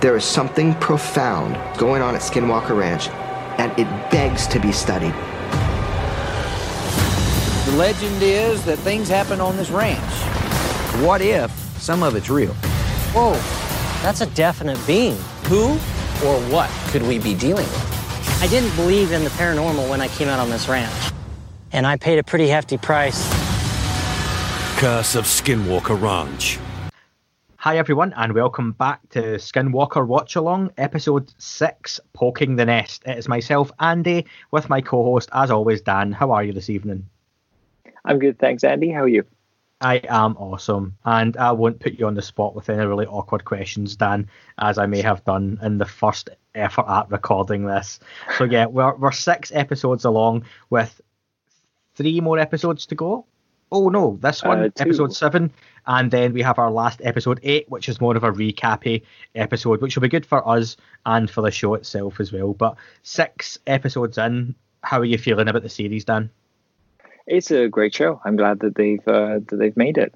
[0.00, 3.10] There is something profound going on at Skinwalker Ranch,
[3.58, 5.12] and it begs to be studied.
[7.66, 10.00] The legend is that things happen on this ranch.
[11.04, 12.54] What if some of it's real?
[13.12, 13.32] Whoa,
[14.02, 15.16] that's a definite being.
[15.48, 15.72] Who
[16.24, 18.40] or what could we be dealing with?
[18.42, 21.12] I didn't believe in the paranormal when I came out on this ranch,
[21.72, 23.28] and I paid a pretty hefty price.
[24.78, 26.58] Curse of Skinwalker Ranch.
[27.62, 33.02] Hi, everyone, and welcome back to Skinwalker Watch Along, episode 6 Poking the Nest.
[33.04, 36.10] It is myself, Andy, with my co host, as always, Dan.
[36.10, 37.06] How are you this evening?
[38.02, 38.88] I'm good, thanks, Andy.
[38.88, 39.26] How are you?
[39.82, 43.44] I am awesome, and I won't put you on the spot with any really awkward
[43.44, 48.00] questions, Dan, as I may have done in the first effort at recording this.
[48.38, 50.98] So, yeah, we're, we're six episodes along with
[51.94, 53.26] three more episodes to go.
[53.72, 55.52] Oh, no, this one, Uh, episode seven,
[55.86, 59.02] and then we have our last episode eight, which is more of a recappy
[59.34, 62.52] episode, which will be good for us and for the show itself as well.
[62.52, 66.30] But six episodes in, how are you feeling about the series, Dan?
[67.26, 68.20] It's a great show.
[68.24, 70.12] I'm glad that they've uh, that they've made it.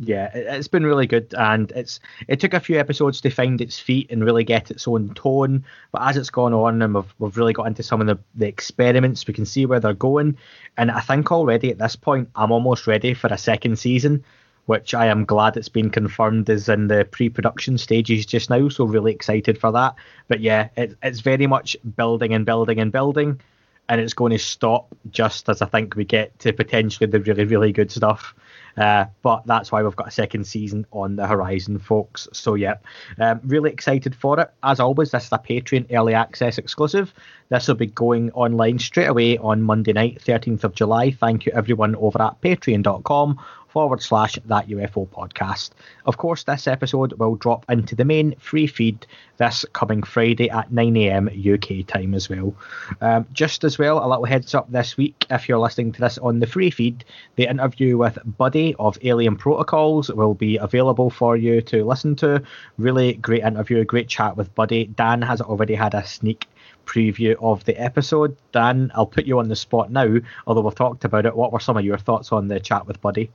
[0.00, 3.60] Yeah, it- it's been really good, and it's it took a few episodes to find
[3.60, 5.64] its feet and really get its own tone.
[5.92, 8.46] But as it's gone on, and we've we've really got into some of the, the
[8.48, 10.36] experiments, we can see where they're going.
[10.76, 14.24] And I think already at this point, I'm almost ready for a second season,
[14.66, 18.68] which I am glad it's been confirmed is in the pre-production stages just now.
[18.68, 19.94] So really excited for that.
[20.26, 23.40] But yeah, it, it's very much building and building and building,
[23.88, 27.44] and it's going to stop just as I think we get to potentially the really
[27.44, 28.34] really good stuff.
[28.76, 32.26] Uh, but that's why we've got a second season on the horizon, folks.
[32.32, 32.74] So, yeah,
[33.20, 34.50] um, really excited for it.
[34.62, 37.14] As always, this is a Patreon early access exclusive.
[37.50, 41.12] This will be going online straight away on Monday night, 13th of July.
[41.12, 43.38] Thank you, everyone, over at patreon.com
[43.74, 45.70] forward slash that UFO podcast.
[46.06, 49.04] Of course, this episode will drop into the main free feed
[49.36, 52.54] this coming Friday at 9am UK time as well.
[53.00, 56.18] Um, just as well, a little heads up this week if you're listening to this
[56.18, 57.04] on the free feed,
[57.34, 62.44] the interview with Buddy of Alien Protocols will be available for you to listen to.
[62.78, 64.84] Really great interview, great chat with Buddy.
[64.84, 66.46] Dan has already had a sneak
[66.86, 68.36] preview of the episode.
[68.52, 71.34] Dan, I'll put you on the spot now, although we've talked about it.
[71.34, 73.32] What were some of your thoughts on the chat with Buddy?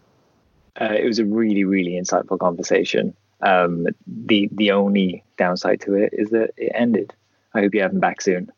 [0.79, 3.15] Uh, it was a really really insightful conversation.
[3.41, 7.13] Um, the the only downside to it is that it ended.
[7.53, 8.51] I hope you have him back soon.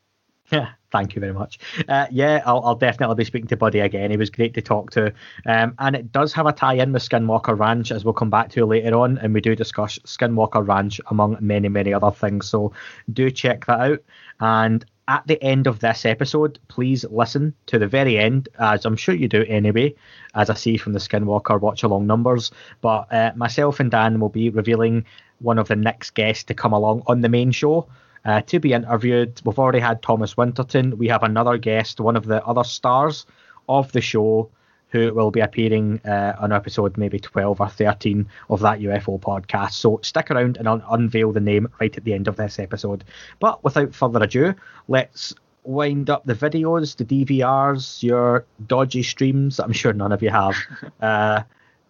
[0.51, 1.59] Yeah, thank you very much.
[1.87, 4.11] Uh, yeah, I'll, I'll definitely be speaking to Buddy again.
[4.11, 5.13] He was great to talk to.
[5.45, 8.49] Um, and it does have a tie in with Skinwalker Ranch, as we'll come back
[8.51, 9.17] to later on.
[9.19, 12.49] And we do discuss Skinwalker Ranch among many, many other things.
[12.49, 12.73] So
[13.13, 14.03] do check that out.
[14.39, 18.95] And at the end of this episode, please listen to the very end, as I'm
[18.95, 19.95] sure you do anyway,
[20.35, 22.51] as I see from the Skinwalker watch along numbers.
[22.81, 25.05] But uh, myself and Dan will be revealing
[25.39, 27.87] one of the next guests to come along on the main show
[28.25, 29.41] uh, to be interviewed.
[29.43, 30.97] We've already had Thomas Winterton.
[30.97, 33.25] We have another guest, one of the other stars
[33.67, 34.49] of the show,
[34.91, 39.73] who will be appearing uh, on episode maybe 12 or 13 of that UFO podcast.
[39.73, 43.03] So stick around and I'll unveil the name right at the end of this episode.
[43.39, 44.53] But without further ado,
[44.87, 50.21] let's wind up the videos, the DVRs, your dodgy streams that I'm sure none of
[50.21, 50.55] you have.
[51.01, 51.43] uh,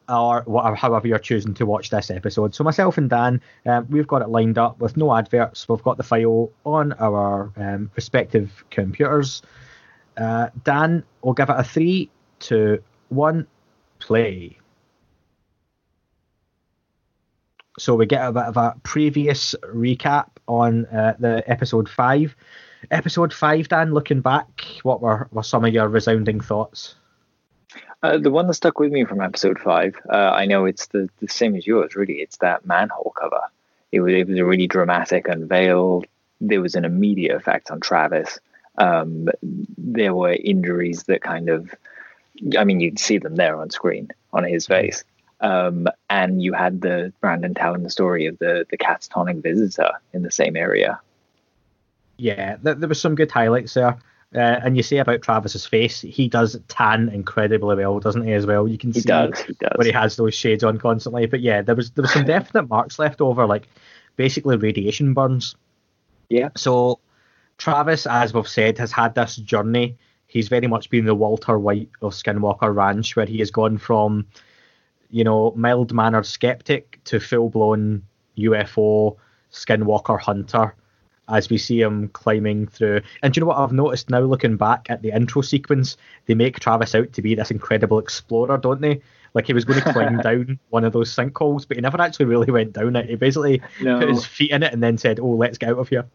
[0.10, 2.54] or whatever, however you're choosing to watch this episode.
[2.54, 5.70] So myself and Dan, um, we've got it lined up with no adverts.
[5.70, 9.42] We've got the file on our um, respective computers.
[10.18, 12.10] Uh, Dan, we'll give it a three,
[12.40, 13.48] two, one,
[14.00, 14.58] play.
[17.78, 22.36] So we get a bit of a previous recap on uh, the episode five.
[22.90, 23.94] Episode five, Dan.
[23.94, 26.96] Looking back, what were, were some of your resounding thoughts?
[28.04, 31.08] Uh, the one that stuck with me from episode five, uh, I know it's the,
[31.20, 32.16] the same as yours, really.
[32.16, 33.42] It's that manhole cover.
[33.92, 36.04] It was, it was a really dramatic unveil.
[36.40, 38.40] There was an immediate effect on Travis.
[38.78, 39.28] Um,
[39.78, 41.74] there were injuries that kind of,
[42.58, 45.04] I mean, you'd see them there on screen on his face.
[45.42, 50.22] Um, and you had the Brandon telling the story of the, the catatonic visitor in
[50.24, 51.00] the same area.
[52.18, 53.98] Yeah, th- there was some good highlights there.
[54.34, 58.32] Uh, and you say about Travis's face, he does tan incredibly well, doesn't he?
[58.32, 59.72] As well, you can He see does, he does.
[59.76, 61.26] where he has those shades on constantly.
[61.26, 63.68] But yeah, there was there was some definite marks left over, like
[64.16, 65.56] basically radiation burns.
[66.30, 66.50] Yeah.
[66.56, 67.00] So
[67.58, 69.98] Travis, as we've said, has had this journey.
[70.32, 74.26] He's very much been the Walter White of Skinwalker Ranch, where he has gone from,
[75.10, 78.04] you know, mild mannered skeptic to full blown
[78.38, 79.18] UFO
[79.52, 80.74] Skinwalker hunter.
[81.28, 84.56] As we see him climbing through, and do you know what I've noticed now, looking
[84.56, 85.98] back at the intro sequence,
[86.28, 89.02] they make Travis out to be this incredible explorer, don't they?
[89.34, 92.26] Like he was going to climb down one of those sinkholes, but he never actually
[92.28, 93.10] really went down it.
[93.10, 94.00] He basically No.
[94.00, 96.06] put his feet in it and then said, "Oh, let's get out of here."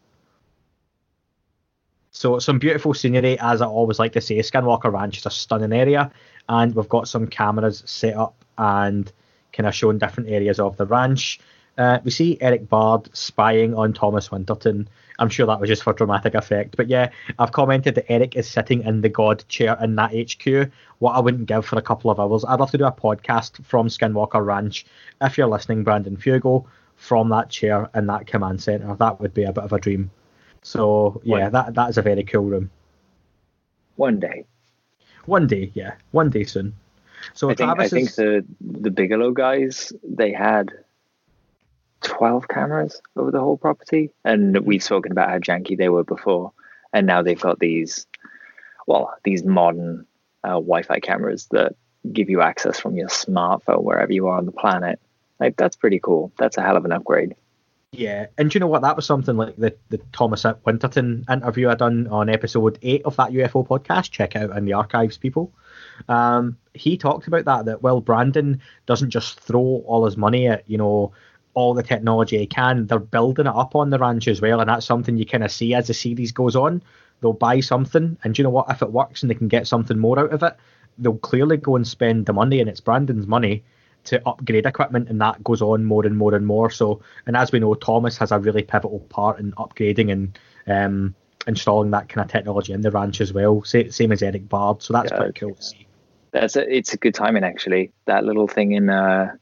[2.16, 4.38] So some beautiful scenery, as I always like to say.
[4.38, 6.10] Skinwalker Ranch is a stunning area,
[6.48, 9.12] and we've got some cameras set up and
[9.52, 11.38] kind of showing different areas of the ranch.
[11.76, 14.88] Uh, we see Erik Bard spying on Thomas Winterton.
[15.18, 18.48] I'm sure that was just for dramatic effect, but yeah, I've commented that Eric is
[18.48, 20.72] sitting in the God chair in that HQ.
[21.00, 22.46] What I wouldn't give for a couple of hours.
[22.46, 24.86] I'd love to do a podcast from Skinwalker Ranch.
[25.20, 26.64] If you're listening, Brandon Fugal,
[26.94, 30.10] from that chair in that command center, that would be a bit of a dream.
[30.66, 31.52] So yeah, Right.
[31.52, 32.70] that that is a very cool room.
[33.94, 34.44] One day.
[35.26, 36.74] One day, yeah, one day soon.
[37.34, 40.72] So I think I think the the Bigelow guys they had
[42.00, 46.52] twelve cameras over the whole property, and we've spoken about how janky they were before,
[46.92, 48.06] and now they've got these,
[48.88, 50.04] well, these modern
[50.42, 51.76] uh, Wi-Fi cameras that
[52.12, 54.98] give you access from your smartphone wherever you are on the planet.
[55.38, 56.32] Like that's pretty cool.
[56.38, 57.36] That's a hell of an upgrade.
[57.92, 58.82] Yeah, and do you know what?
[58.82, 63.16] That was something like the, the Thomas Winterton interview I done on episode eight of
[63.16, 64.10] that UFO podcast.
[64.10, 65.52] Check out in the archives, people.
[66.08, 70.68] Um, he talked about that that well, Brandon doesn't just throw all his money at
[70.68, 71.12] you know
[71.54, 72.86] all the technology he can.
[72.86, 75.50] They're building it up on the ranch as well, and that's something you kind of
[75.50, 76.82] see as the series goes on.
[77.22, 78.66] They'll buy something, and do you know what?
[78.68, 80.54] If it works and they can get something more out of it,
[80.98, 83.64] they'll clearly go and spend the money, and it's Brandon's money
[84.06, 86.70] to upgrade equipment, and that goes on more and more and more.
[86.70, 91.14] So, and as we know, Thomas has a really pivotal part in upgrading and um,
[91.46, 93.62] installing that kind of technology in the ranch as well.
[93.64, 95.86] Sa- Same as Erik Bard, so that's Yeah, pretty cool to see.
[96.32, 97.92] That's a, it's a good timing actually.
[98.06, 99.34] That little thing in uh,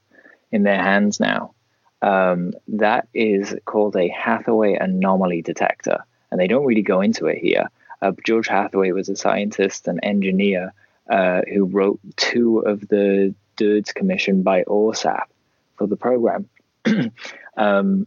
[0.52, 1.54] in their hands now.
[2.02, 7.38] Um, that is called a Hathaway anomaly detector, and they don't really go into it
[7.38, 7.70] here.
[8.02, 10.74] Uh, George Hathaway was a scientist and engineer
[11.08, 15.24] uh, who wrote two of the DIRDs commissioned by ORSAP
[15.76, 16.48] for the program.
[17.56, 18.06] um,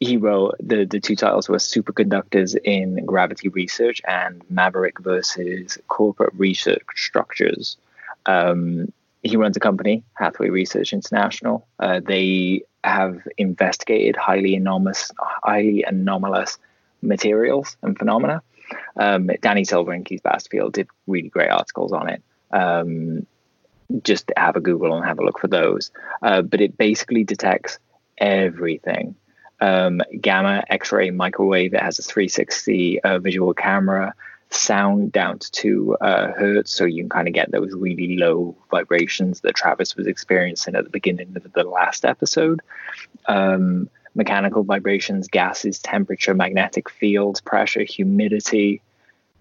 [0.00, 6.34] he wrote the, the two titles were Superconductors in Gravity Research and Maverick versus Corporate
[6.34, 7.76] Research Structures.
[8.26, 8.92] Um,
[9.22, 11.66] he runs a company, Hathaway Research International.
[11.78, 16.58] Uh, they have investigated highly anomalous, highly anomalous
[17.00, 18.42] materials and phenomena.
[18.96, 22.22] Um, Danny Silver and Keith Basterfield did really great articles on it.
[22.50, 23.26] Um,
[24.02, 25.90] just have a Google and have a look for those.
[26.22, 27.78] Uh, but it basically detects
[28.18, 29.16] everything
[29.62, 31.72] um, gamma, X ray, microwave.
[31.72, 34.12] It has a 360 uh, visual camera,
[34.50, 38.56] sound down to two uh, hertz, so you can kind of get those really low
[38.72, 42.60] vibrations that Travis was experiencing at the beginning of the last episode.
[43.26, 48.82] Um, mechanical vibrations, gases, temperature, magnetic fields, pressure, humidity.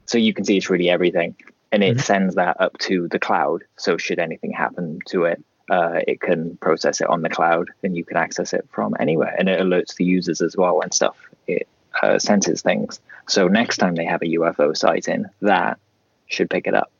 [0.05, 1.35] So you can see it's really everything.
[1.71, 3.63] And it sends that up to the cloud.
[3.77, 7.95] So should anything happen to it, uh, it can process it on the cloud and
[7.95, 9.33] you can access it from anywhere.
[9.37, 11.15] And it alerts the users as well and stuff.
[11.47, 11.67] It
[12.03, 12.99] uh, senses things.
[13.27, 15.79] So next time they have a UFO sighting, that
[16.27, 16.91] should pick it up.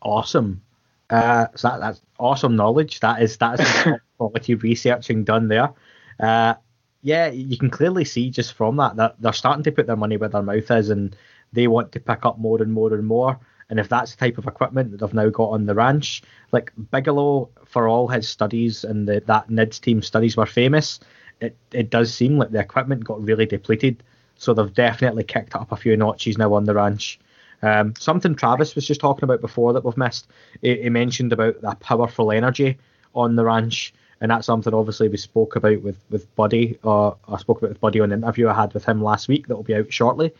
[0.00, 0.62] Awesome.
[1.10, 3.00] Uh, so that, that's awesome knowledge.
[3.00, 5.72] That is that is quality researching done there.
[6.20, 6.54] Uh,
[7.02, 10.16] yeah, you can clearly see just from that that they're starting to put their money
[10.16, 11.16] where their mouth is, and
[11.52, 13.38] they want to pick up more and more and more.
[13.70, 16.22] And if that's the type of equipment that they've now got on the ranch,
[16.52, 21.00] like Bigelow, for all his studies and the, that NIDS team studies were famous,
[21.40, 24.02] it, it does seem like the equipment got really depleted.
[24.36, 27.18] So they've definitely kicked up a few notches now on the ranch.
[27.62, 30.28] Um, something Travis was just talking about before that we've missed.
[30.62, 32.78] He, he mentioned about that powerful energy
[33.14, 36.78] on the ranch, and that's something obviously we spoke about with with Buddy.
[36.84, 39.48] Or I spoke about with Buddy on an interview I had with him last week
[39.48, 40.32] that will be out shortly.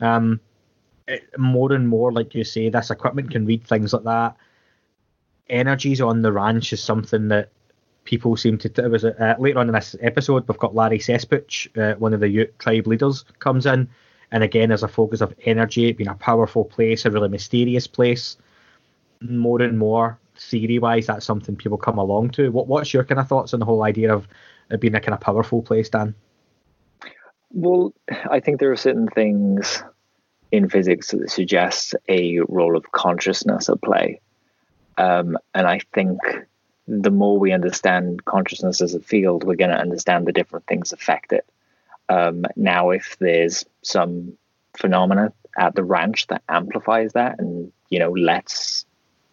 [0.00, 0.40] Um,
[1.38, 4.36] more and more, like you say, this equipment can read things like that.
[5.48, 7.50] Energies on the ranch is something that
[8.04, 8.68] people seem to.
[8.68, 12.20] It was uh, later on in this episode, we've got Larry Cesspooch, uh, one of
[12.20, 13.88] the Ute tribe leaders, comes in,
[14.32, 18.36] and again, there's a focus of energy, being a powerful place, a really mysterious place.
[19.20, 22.50] More and more theory wise, that's something people come along to.
[22.50, 24.26] What What's your kind of thoughts on the whole idea of
[24.70, 26.14] it being a kind of powerful place, Dan?
[27.50, 27.94] Well,
[28.30, 29.82] I think there are certain things
[30.52, 34.20] in physics that suggest a role of consciousness at play.
[34.98, 36.18] Um, and I think
[36.88, 40.92] the more we understand consciousness as a field, we're going to understand the different things
[40.92, 41.44] affect it.
[42.08, 44.38] Um, now, if there's some
[44.76, 48.86] phenomena at the ranch that amplifies that and, you know, lets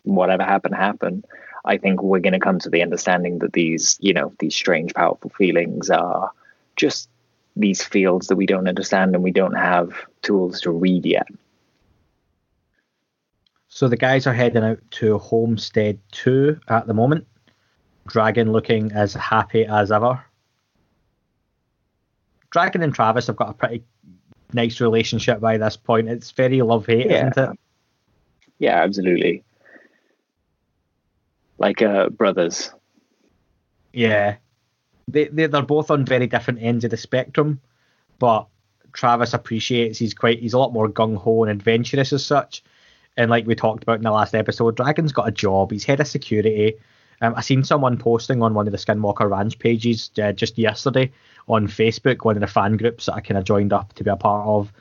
[0.04, 1.24] whatever happen happen,
[1.66, 4.94] I think we're going to come to the understanding that these, you know, these strange,
[4.94, 6.32] powerful feelings are
[6.76, 7.08] just
[7.56, 11.28] these fields that we don't understand and we don't have tools to read yet.
[13.70, 17.26] So the guys are heading out to Homestead 2 at the moment.
[18.08, 20.24] Dragon looking as happy as ever.
[22.52, 23.84] Dragon and Travis have got a pretty
[24.54, 26.08] nice relationship by this point.
[26.10, 27.30] It's very love hate, Yeah.
[27.32, 27.60] isn't it?
[28.60, 29.44] Yeah, absolutely.
[31.58, 32.72] Like uh, brothers.
[33.92, 34.36] Yeah.
[35.08, 37.60] They, they, they're both on very different ends of the spectrum,
[38.20, 38.48] but
[38.94, 42.64] Travis appreciates he's quite he's a lot more gung ho and adventurous as such.
[43.18, 45.72] And like we talked about in the last episode, Dragon's got a job.
[45.72, 46.76] He's head of security.
[47.22, 51.12] Um, I seen someone posting on one of the Skinwalker Ranch pages uh, just yesterday
[51.48, 54.10] on Facebook, one of the fan groups that I kind of joined up to be
[54.10, 54.74] a part of,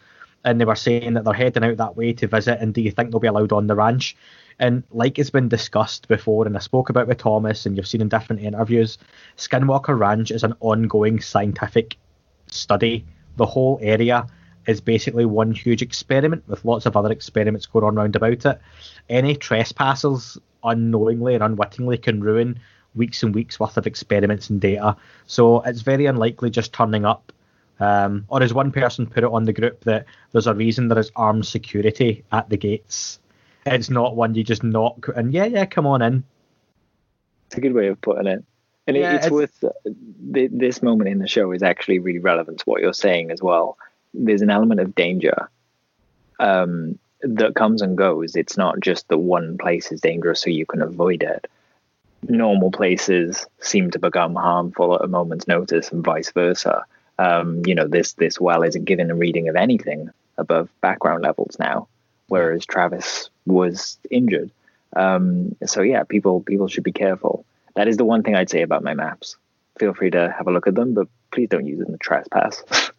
[0.45, 2.59] and they were saying that they're heading out that way to visit.
[2.61, 4.17] And do you think they'll be allowed on the ranch?
[4.63, 8.01] And like it's been discussed before, and I spoke about with Thomas, and you've seen
[8.01, 8.97] in different interviews,
[9.37, 11.97] Skinwalker Ranch is an ongoing scientific
[12.47, 13.05] study.
[13.39, 14.25] The whole area
[14.69, 18.61] is basically one huge experiment with lots of other experiments going on round about it.
[19.09, 22.61] Any trespassers unknowingly and unwittingly can ruin
[22.95, 24.97] weeks and weeks worth of experiments and data.
[25.27, 27.33] So it's very unlikely just turning up.
[27.81, 31.01] Um, or as one person put it on the group that there's a reason there
[31.01, 33.19] is armed security at the gates.
[33.67, 36.25] It's not one you just knock and yeah, yeah, come on in.
[37.47, 38.45] It's a good way of putting it.
[38.87, 39.71] And it- Yeah, it's, it's- worth uh,
[40.35, 43.41] th- this moment in the show is actually really relevant to what you're saying as
[43.43, 43.77] well.
[44.15, 45.49] There's an element of danger
[46.41, 48.37] um, that comes and goes.
[48.37, 51.47] It's not just that one place is dangerous so you can avoid it.
[52.29, 56.85] Normal places seem to become harmful at a moment's notice, and vice versa.
[57.19, 61.57] Um, you know, this this well isn't given a reading of anything above background levels
[61.59, 61.89] now,
[62.29, 64.51] whereas Travis was injured.
[64.95, 67.45] Um, so yeah, people people should be careful.
[67.75, 69.37] That is the one thing I'd say about my maps.
[69.79, 72.63] Feel free to have a look at them, but please don't use them to trespass.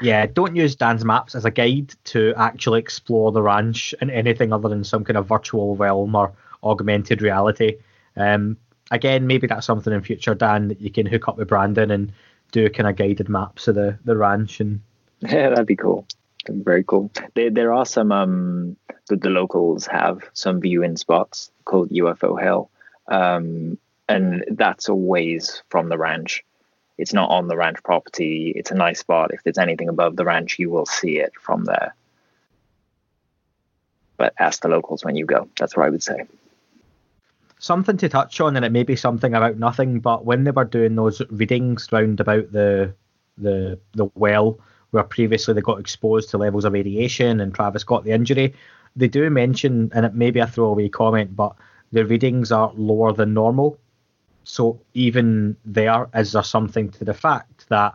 [0.00, 4.52] Yeah, don't use Dan's maps as a guide to actually explore the ranch in anything
[4.52, 7.78] other than some kind of virtual realm or augmented reality.
[8.16, 8.56] Um,
[8.90, 12.12] again, maybe that's something in future, Dan, that you can hook up with Brandon and
[12.52, 14.60] do kind of guided maps of the, the ranch.
[14.60, 14.80] And
[15.20, 16.06] yeah, that'd be cool.
[16.48, 17.10] Very cool.
[17.34, 18.76] There, there are some um
[19.08, 22.70] the, the locals have some viewing spots called UFO Hill,
[23.06, 23.78] um,
[24.08, 26.44] and that's a ways from the ranch.
[26.96, 28.52] It's not on the ranch property.
[28.56, 29.32] It's a nice spot.
[29.32, 31.94] If there's anything above the ranch, you will see it from there.
[34.16, 35.48] But ask the locals when you go.
[35.58, 36.26] That's what I would say.
[37.58, 40.64] something to touch on, and it may be something about nothing, but when they were
[40.64, 42.94] doing those readings round about the
[43.36, 44.58] the the well
[44.90, 48.54] where previously they got exposed to levels of radiation and Travis got the injury,
[48.96, 51.54] they do mention, and it may be a throwaway comment, but
[51.92, 53.78] the readings are lower than normal.
[54.44, 57.94] So even there, is there something to the fact that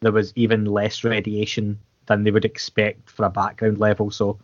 [0.00, 4.10] there was even less radiation than they would expect for a background level?
[4.10, 4.38] So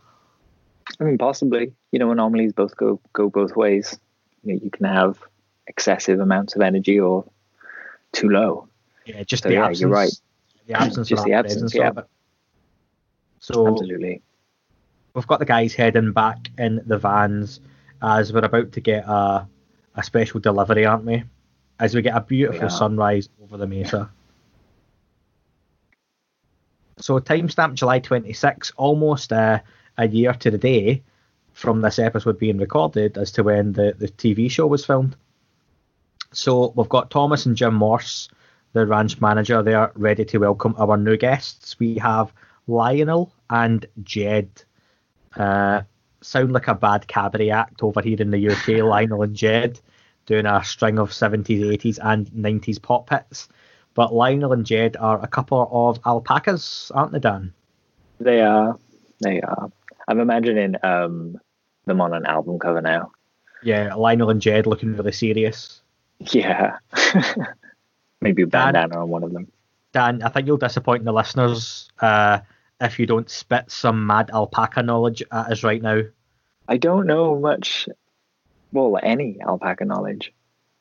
[1.01, 1.73] I mean, possibly.
[1.93, 3.99] You know, anomalies both go go both ways.
[4.45, 5.19] You, know, you can have
[5.67, 7.25] excessive amounts of energy or
[8.13, 8.69] too low.
[9.05, 10.13] yeah, just So, the yeah, absence, you're right.
[10.67, 11.89] The absence Just the absence, yeah.
[11.89, 12.07] of it.
[13.41, 14.23] So Absolutely.
[15.15, 17.61] we've got the guys heading back in the vans
[18.03, 19.47] as we're about to get a,
[19.95, 21.25] a special delivery, aren't we?
[21.79, 24.11] As we get a beautiful sunrise over the mesa.
[26.99, 29.61] So timestamp July 26, almost uh,
[29.99, 31.03] a year to the day
[31.53, 35.17] from this episode being recorded as to when the, the TV show was filmed.
[36.33, 38.29] So we've got Thomas and Jim Morse,
[38.77, 41.79] the ranch manager, there ready to welcome our new guests.
[41.79, 42.31] We have
[42.67, 44.51] Lionel and Jed.
[45.35, 45.81] Uh,
[46.21, 49.81] sound like a bad cabaret act over here in the UK, Lionel and Jed,
[50.27, 53.49] doing a string of 70s, 80s, and 90s pop hits.
[53.95, 57.55] But Lionel and Jed are a couple of alpacas, aren't they, Dan?
[58.21, 58.79] They are.
[59.21, 59.73] They are.
[60.07, 61.41] I'm imagining um,
[61.87, 63.13] them on an album cover now.
[63.63, 65.81] Yeah, Lionel and Jed looking really serious.
[66.19, 66.77] Yeah.
[68.21, 69.51] Maybe a Dan- on one of them.
[69.93, 72.41] Dan, I think you'll disappoint the listeners uh,
[72.81, 76.03] if you don't spit some mad alpaca knowledge at us right now.
[76.69, 77.89] I don't know much,
[78.73, 80.33] well, any alpaca knowledge.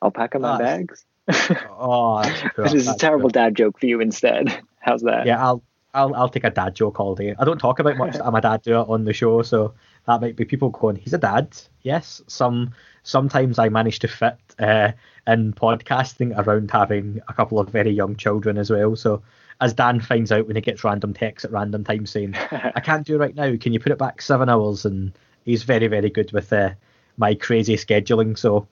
[0.02, 1.04] Alpaca my bags?
[1.70, 2.22] Oh,
[2.56, 4.62] this is a terrible dad joke for you instead.
[4.78, 5.26] How's that?
[5.26, 5.62] Yeah, I'll
[5.92, 7.34] I'll I'll take a dad joke all day.
[7.36, 9.74] I don't talk about much that I'm a dad do it on the show, so
[10.06, 11.56] that might be people going, he's a dad.
[11.82, 12.74] Yes, some
[13.06, 14.92] sometimes I manage to fit uh,
[15.26, 18.96] in podcasting around having a couple of very young children as well.
[18.96, 19.22] So
[19.60, 23.06] as Dan finds out when he gets random texts at random times saying, I can't
[23.06, 24.84] do it right now, can you put it back seven hours?
[24.84, 25.12] And
[25.44, 26.70] he's very, very good with uh,
[27.16, 28.36] my crazy scheduling.
[28.36, 28.66] So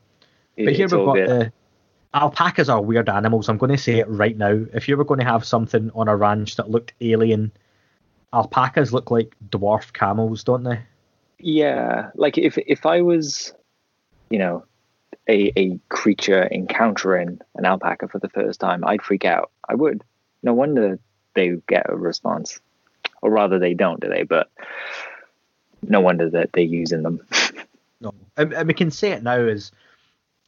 [0.57, 1.53] but here we've got the
[2.13, 3.49] alpacas are weird animals.
[3.49, 4.65] I'm going to say it right now.
[4.75, 7.53] If you were going to have something on a ranch that looked alien,
[8.33, 10.81] alpacas look like dwarf camels, don't they?
[11.39, 13.53] Yeah, like if if I was,
[14.35, 14.65] you know,
[15.29, 19.53] a a creature encountering an alpaca for the first time, I'd freak out.
[19.69, 20.03] I would.
[20.43, 20.99] No wonder
[21.35, 22.59] they get a response,
[23.23, 24.25] or rather, they don't, do they?
[24.25, 24.51] But
[25.83, 27.21] no wonder that they're using them.
[28.01, 29.71] No, and, and we can say it now as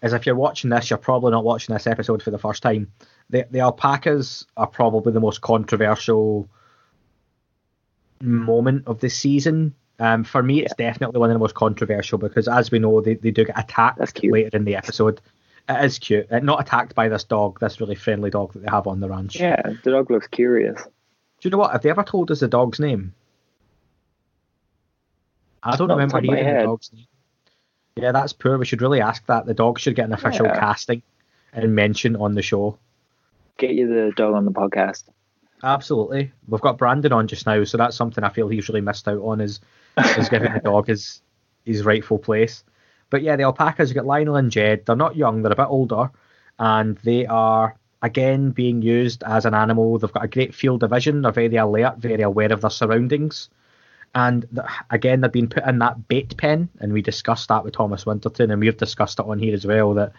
[0.03, 2.93] as if you're watching this, you're probably not watching this episode for the first time.
[3.31, 6.51] The the alpacas are probably the most controversial
[8.21, 9.75] moment of the season.
[9.99, 13.15] Um, for me, it's definitely one of the most controversial because, as we know, they,
[13.15, 15.21] they do get attacked later in the episode.
[15.69, 16.31] It is cute.
[16.31, 19.09] Uh, not attacked by this dog, this really friendly dog that they have on the
[19.09, 19.41] ranch.
[19.41, 20.83] yeah, the dog looks curious.
[20.83, 20.91] Do
[21.43, 21.73] you know what?
[21.73, 23.15] Have they ever told us the dog's name?
[25.63, 27.07] I don't Not remember off the top of my hearing the dog's name.
[27.97, 28.59] Yeah, that's poor.
[28.59, 29.47] We should really ask that.
[29.47, 30.61] The dog should get an official Yeah.
[30.61, 31.03] casting
[31.53, 32.79] and mention on the show.
[33.59, 35.05] Get you the dog on the podcast.
[35.63, 36.33] Absolutely.
[36.49, 39.21] We've got Brandon on just now, so that's something I feel he's really missed out
[39.21, 39.61] on is
[40.19, 41.23] is giving the dog his
[41.65, 42.63] his rightful place.
[43.11, 44.85] But yeah, the alpacas, you've got Lionel and Jed.
[44.85, 46.11] They're not young, they're a bit older,
[46.59, 49.99] and they are again being used as an animal.
[49.99, 53.49] They've got a great field of vision, they're very alert, very aware of their surroundings.
[54.15, 54.47] And
[54.91, 58.51] again, they've been put in that bait pen, and we discussed that with Thomas Winterton,
[58.51, 60.13] and we've discussed it on here as well that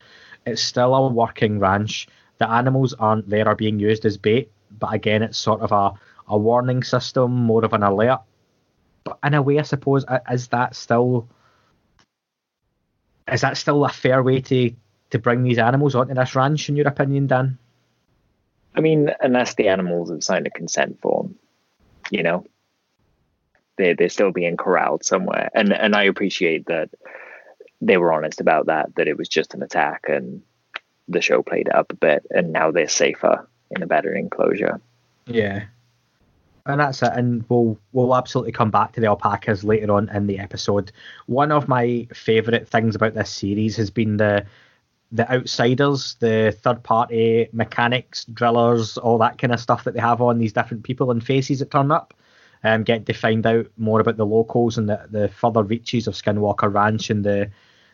[0.46, 2.08] it's still a working ranch.
[2.38, 5.94] The animals aren't there are being used as bait, but again, it's sort of a,
[6.28, 8.22] a warning system, more of an alert.
[9.04, 11.28] But in a way, I suppose, is that still
[13.32, 14.72] is that still a fair way to
[15.10, 17.58] to bring these animals onto this ranch, in your opinion, Dan?
[18.76, 21.36] I mean, unless the animals have signed a consent form,
[22.12, 22.46] you know,
[23.78, 25.50] they they're still being corralled somewhere.
[25.54, 26.90] And and I appreciate that
[27.82, 30.42] they were honest about that, that it was just an attack, and
[31.08, 34.80] the show played it up a bit, and now they're safer in a better enclosure.
[35.26, 35.66] Yeah.
[36.66, 37.12] And that's it.
[37.14, 40.92] And we'll we'll absolutely come back to the alpacas later on in the episode.
[41.28, 44.46] One of my favourite things about this series has been the
[45.12, 50.22] the outsiders, the third party mechanics, drillers, all that kind of stuff that they have
[50.22, 52.14] on these different people and faces that turn up.
[52.64, 56.16] Um, get to find out more about the locals and the, the further reaches of
[56.16, 57.50] Skinwalker Ranch and the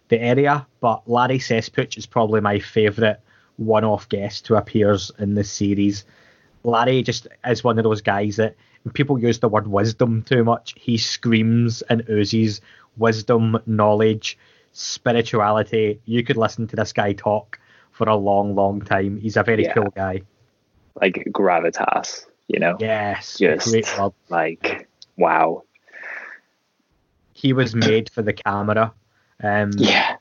[0.07, 0.65] the area.
[0.79, 3.17] But Larry Cesspooch is probably my favourite
[3.57, 6.05] one off guest who appears in this series.
[6.63, 10.43] Larry just is one of those guys that when people use the word wisdom too
[10.43, 12.61] much, he screams and oozes
[12.97, 14.37] wisdom, knowledge,
[14.71, 15.99] spirituality.
[16.05, 17.59] You could listen to this guy talk
[17.91, 19.17] for a long, long time.
[19.17, 19.73] He's a very Yeah.
[19.73, 20.21] cool guy.
[20.99, 22.77] Like gravitas, you know?
[22.79, 23.75] Yes, Just
[24.29, 24.87] like
[25.17, 25.63] wow.
[27.33, 28.93] He was made for the camera.
[29.41, 30.12] Um, Yeah.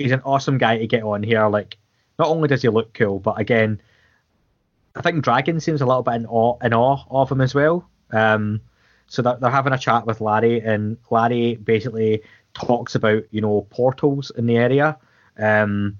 [0.00, 1.46] He's an awesome guy to get on here.
[1.48, 1.76] Like,
[2.18, 3.80] not only does he look cool, but again,
[4.96, 7.88] I think Dragon seems a little bit in awe, in awe of him as well.
[8.10, 8.60] Um,
[9.06, 12.22] so they're, they're having a chat with Larry, and Larry basically
[12.54, 14.98] talks about you know portals in the area.
[15.38, 15.98] Um,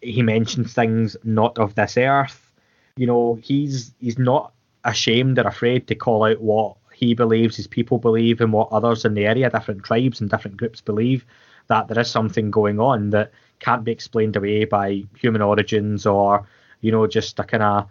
[0.00, 2.52] he mentions things not of this earth.
[2.96, 4.52] You know, he's he's not
[4.84, 9.04] ashamed or afraid to call out what he believes his people believe and what others
[9.04, 11.24] in the area, different tribes and different groups believe
[11.68, 16.46] that there is something going on that can't be explained away by human origins or
[16.80, 17.88] you know just a kind of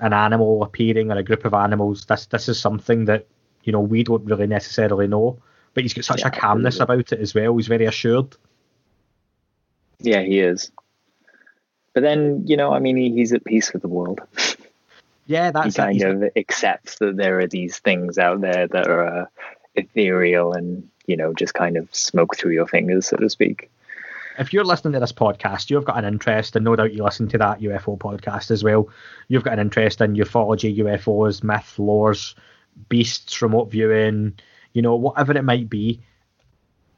[0.00, 2.04] an animal appearing or a group of animals.
[2.06, 3.26] This this is something that
[3.64, 5.38] you know we don't really necessarily know,
[5.74, 7.56] but he's got such Yeah, a calmness about it as well.
[7.56, 8.36] He's very assured.
[10.00, 10.70] Yeah, he is.
[11.94, 14.20] But then, you know, I mean, he, he's at peace with the world.
[15.28, 15.78] Yeah, that's it.
[15.78, 19.26] kind He's- of accepts that there are these things out there that are uh,
[19.74, 23.70] ethereal and, you know, just kind of smoke through your fingers, so to speak.
[24.38, 27.28] if you're listening to this podcast, you've got an interest, and no doubt you listen
[27.28, 28.88] to that UFO podcast as well.
[29.28, 32.34] You've got an interest in ufology, UFOs, myth, lores,
[32.88, 34.34] beasts, remote viewing,
[34.72, 36.00] you know, whatever it might be.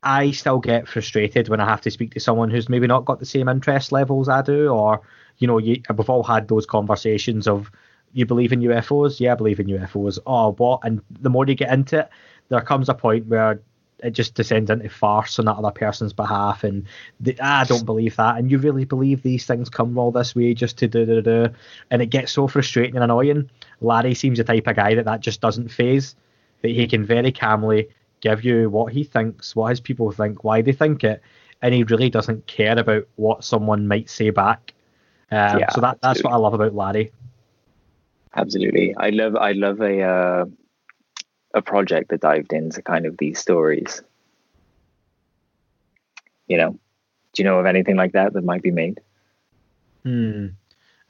[0.03, 3.19] I still get frustrated when I have to speak to someone who's maybe not got
[3.19, 5.03] the same interest levels I do, or
[5.39, 7.71] you know, you, we've all had those conversations of
[8.13, 10.19] you believe in UFOs, yeah, I believe in UFOs.
[10.27, 10.81] Oh, what?
[10.83, 12.11] And the more you get into it,
[12.49, 13.61] there comes a point where
[14.03, 16.87] it just descends into farce on that other person's behalf, and
[17.21, 18.37] the, ah, I don't believe that.
[18.37, 21.49] And you really believe these things come all this way just to do do do,
[21.91, 23.51] and it gets so frustrating and annoying.
[23.81, 26.15] Larry seems the type of guy that that just doesn't phase.
[26.63, 27.89] That he can very calmly
[28.21, 31.23] give you what he thinks, what his people think, why they think it,
[31.63, 34.75] and he really doesn't care about what someone might say back.
[35.31, 37.13] Um, Yeah, so that that's what I love about Larry.
[38.35, 38.95] Absolutely.
[38.97, 40.45] I love, I love a, uh,
[41.55, 44.03] a project that dived into kind of these stories.
[46.47, 49.01] You know, do you know of anything like that that might be made?
[50.05, 50.47] Hmm.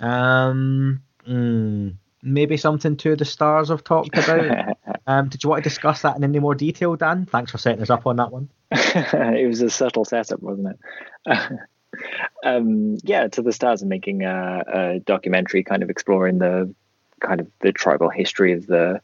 [0.01, 1.03] Um.
[1.24, 1.88] hmm,
[2.22, 4.77] maybe something to the stars have talked about.
[5.07, 7.24] Um, did you want to discuss that in any more detail, Dan?
[7.24, 8.51] Thanks for setting us up on that one.
[8.70, 10.79] it was a subtle setup, wasn't
[11.27, 11.59] it?
[12.44, 16.74] um, yeah, to the stars and making a, a, documentary, kind of exploring the
[17.20, 19.01] kind of the tribal history of the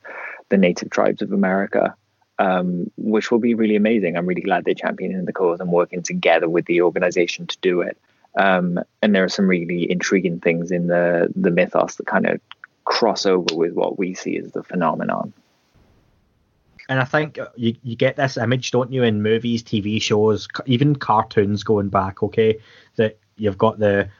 [0.55, 1.97] the native tribes of America,
[2.39, 4.17] um, which will be really amazing.
[4.17, 7.81] I'm really glad they're championing the cause and working together with the organization to do
[7.81, 7.99] it.
[8.39, 12.41] Um, and there are some really intriguing things in the the mythos that kind of
[12.85, 15.33] cross over with what we see as the phenomenon.
[16.89, 20.95] And I think you, you get this image, don't you, in movies, TV shows, even
[20.95, 22.61] cartoons going back, okay,
[22.97, 24.11] that you've got the,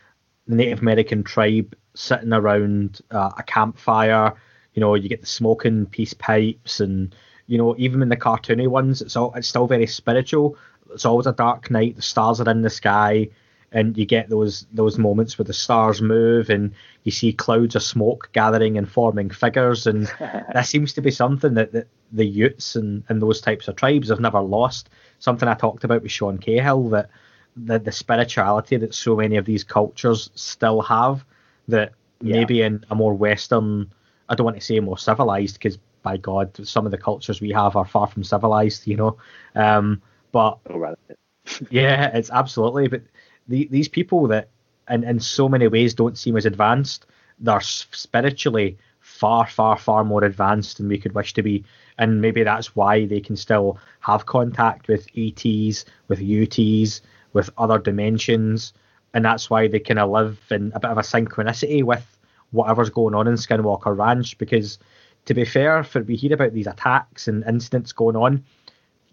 [0.47, 4.35] Native American tribe sitting around uh, a campfire,
[4.75, 7.15] you know, you get the smoking peace pipes, and,
[7.47, 10.57] you know, even in the cartoony ones, it's, all, it's still very spiritual.
[10.93, 13.29] It's always a dark night, the stars are in the sky,
[13.75, 17.83] and you get those those moments where the stars move and you see clouds of
[17.83, 22.77] smoke gathering and forming figures and that seems to be something that, that the Utes
[22.77, 26.39] and, and those types of tribes have never lost something i talked about with sean
[26.39, 27.11] cahill that
[27.57, 31.25] the, the spirituality that so many of these cultures still have
[31.69, 32.37] that yeah.
[32.37, 33.93] maybe in a more western
[34.29, 37.51] i don't want to say more civilized because by god some of the cultures we
[37.51, 39.17] have are far from civilized you know
[39.55, 40.01] um,
[40.33, 40.95] but oh,
[41.71, 43.03] yeah it's absolutely but
[43.49, 44.49] the, these people that
[44.89, 47.07] in, in so many ways don't seem as advanced,
[47.39, 51.65] they're spiritually far, far, far more advanced than we could wish to be.
[51.99, 57.01] And maybe that's why they can still have contact with ETs, with UTs,
[57.33, 58.73] with other dimensions.
[59.13, 62.14] And that's why they kind of live in a bit of a synchronicity with
[62.55, 64.39] whatever's going on in Skinwalker Ranch.
[64.39, 64.79] Because
[65.27, 68.45] to be fair, for we hear about these attacks and incidents going on,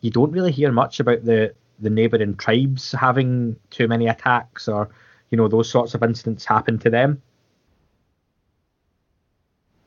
[0.01, 4.89] you don't really hear much about the the neighbouring tribes having too many attacks or
[5.32, 7.21] you know those sorts of incidents happen to them.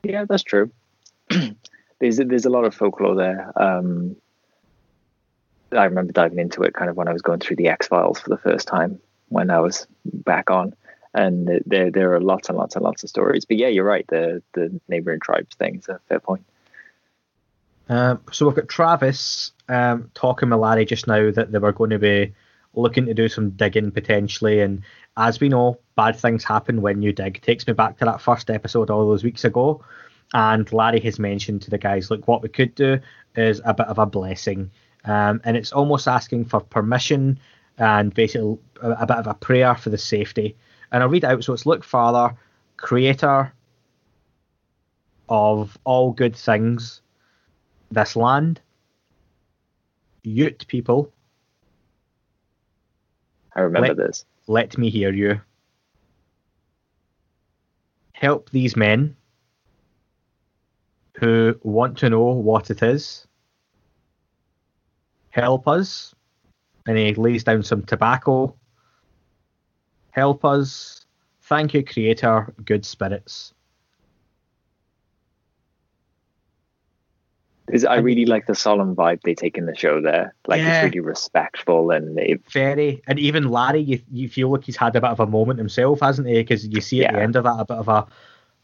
[0.03, 0.71] Yeah, that's true.
[1.99, 3.51] there's there's a lot of folklore there.
[3.61, 4.15] Um,
[5.71, 8.19] I remember diving into it kind of when I was going through the X Files
[8.19, 10.75] for the first time when I was back on,
[11.15, 13.45] and there there are lots and lots and lots of stories.
[13.45, 14.05] But yeah, you're right.
[14.07, 16.45] The the neighboring tribes thing is a fair point.
[17.87, 21.99] Um, so we've got Travis um, talking Larry just now that they were going to
[21.99, 22.33] be
[22.73, 24.59] looking to do some digging potentially.
[24.61, 24.81] And
[25.15, 27.41] as we know, bad things happen when you dig.
[27.41, 29.83] Takes me back to that first episode all those weeks ago.
[30.33, 32.99] And Larry has mentioned to the guys, look, what we could do
[33.35, 34.71] is a bit of a blessing.
[35.05, 37.39] Um, and it's almost asking for permission
[37.77, 40.57] and basically a, a bit of a prayer for the safety.
[40.91, 41.43] And I'll read out.
[41.43, 42.35] So it's look, Father,
[42.77, 43.51] creator
[45.27, 47.01] of all good things
[47.91, 48.61] this land,
[50.23, 51.11] Ute people.
[53.55, 54.25] I remember let, this.
[54.47, 55.39] Let me hear you.
[58.13, 59.15] Help these men
[61.17, 63.25] who want to know what it is.
[65.29, 66.13] Help us.
[66.87, 68.55] And he lays down some tobacco.
[70.15, 71.05] Help us.
[71.41, 73.53] Thank you, Creator, good spirits.
[77.67, 80.33] Is I really like the solemn vibe they take in the show there.
[80.47, 80.77] Like yeah.
[80.77, 83.03] it's really respectful and it, very.
[83.07, 85.99] And even Larry, you, you feel like he's had a bit of a moment himself,
[85.99, 86.35] hasn't he?
[86.35, 87.17] Because you see at yeah.
[87.17, 88.07] the end of that a bit of a.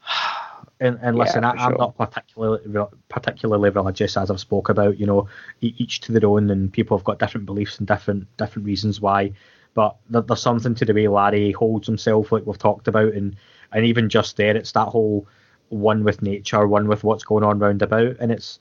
[0.80, 5.00] And, and listen, yeah, I, am not particularly particularly religious, as I've spoke about.
[5.00, 5.28] You know,
[5.62, 9.32] each to their own, and people have got different beliefs and different different reasons why.
[9.74, 13.36] But there's something to the way Larry holds himself, like we've talked about, and
[13.72, 15.28] and even just there, it's that whole
[15.70, 18.60] one with nature, one with what's going on round about, and it's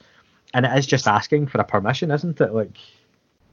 [0.55, 2.53] and it is just asking for a permission, isn't it?
[2.53, 2.77] Like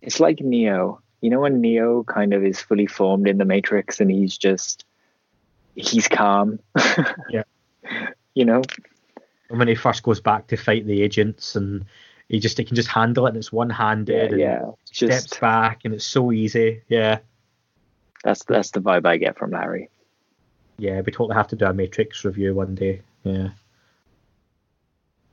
[0.01, 1.01] it's like Neo.
[1.21, 4.85] You know when Neo kind of is fully formed in the Matrix and he's just
[5.75, 6.59] he's calm.
[7.29, 7.43] yeah.
[8.33, 8.61] You know?
[9.49, 11.85] And when he first goes back to fight the agents and
[12.27, 14.71] he just he can just handle it and it's one handed yeah, and yeah.
[14.83, 16.81] steps just, back and it's so easy.
[16.87, 17.19] Yeah.
[18.23, 19.89] That's that's the vibe I get from Larry.
[20.77, 23.01] Yeah, we totally have to do a Matrix review one day.
[23.23, 23.49] Yeah.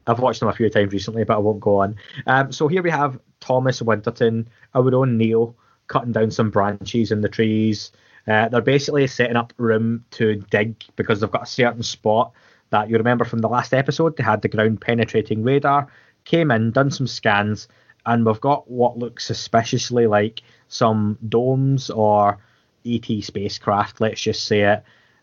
[0.06, 1.96] I've watched them a few times recently, but I won't go on.
[2.26, 7.20] Um, so here we have Thomas Winterton, our own Neil, cutting down some branches in
[7.20, 7.90] the trees.
[8.26, 12.32] Uh, they're basically setting up room to dig because they've got a certain spot
[12.70, 14.16] that you remember from the last episode.
[14.16, 15.88] They had the ground penetrating radar,
[16.24, 17.68] came in, done some scans,
[18.06, 22.38] and we've got what looks suspiciously like some domes or
[22.84, 24.82] ET spacecraft, let's just say it,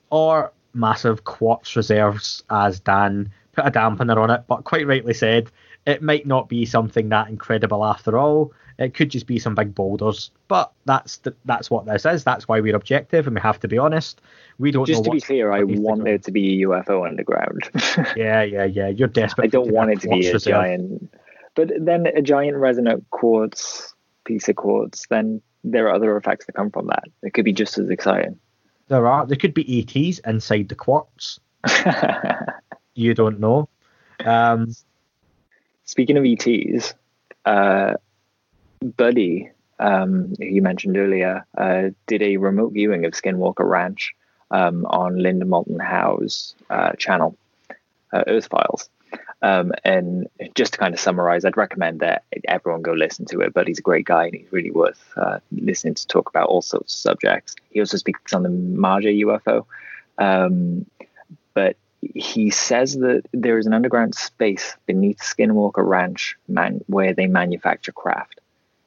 [0.10, 5.52] or massive quartz reserves, as Dan put a dampener on it, but quite rightly said,
[5.86, 8.54] it might not be something that incredible after all.
[8.78, 12.24] It could just be some big boulders, but that's the, that's what this is.
[12.24, 14.22] That's why we're objective, and we have to be honest.
[14.58, 14.86] We don't.
[14.86, 17.70] Just to be clear, I want there to be a UFO underground.
[18.16, 18.88] yeah, yeah, yeah.
[18.88, 19.46] You're desperate.
[19.46, 20.54] I don't want it to be a reserve.
[20.54, 21.14] giant
[21.56, 23.94] But then a giant resonant quartz
[24.24, 27.06] piece of quartz, then there are other effects that come from that.
[27.24, 28.40] It could be just as exciting.
[28.88, 29.26] There are.
[29.26, 31.40] There could be ETs inside the quartz.
[32.96, 33.70] you don't know.
[34.26, 34.74] Um,
[35.86, 36.94] Speaking of ETs,
[37.46, 37.96] uh,
[38.80, 44.14] Buddy, um, who you mentioned earlier, uh, did a remote viewing of Skinwalker Ranch
[44.52, 47.36] um, on Linda Moulton Howe's uh, channel,
[48.14, 48.90] uh, Earth Files.
[49.44, 53.54] Um, and just to kind of summarize, I'd recommend that everyone go listen to it.
[53.54, 56.62] But he's a great guy and he's really worth uh, listening to talk about all
[56.62, 57.56] sorts of subjects.
[57.72, 59.66] He also speaks on the Marja UFO.
[60.18, 60.86] Um,
[61.54, 67.28] but he says that there is an underground space beneath Skinwalker Ranch man- where they
[67.28, 68.42] manufacture craft.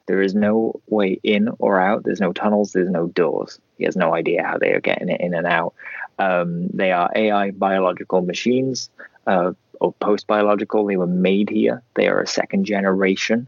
[0.07, 2.03] There is no way in or out.
[2.03, 2.71] There's no tunnels.
[2.71, 3.59] There's no doors.
[3.77, 5.73] He has no idea how they are getting it in and out.
[6.19, 8.89] Um, they are AI biological machines
[9.27, 10.85] uh, or post biological.
[10.85, 11.81] They were made here.
[11.95, 13.47] They are a second generation.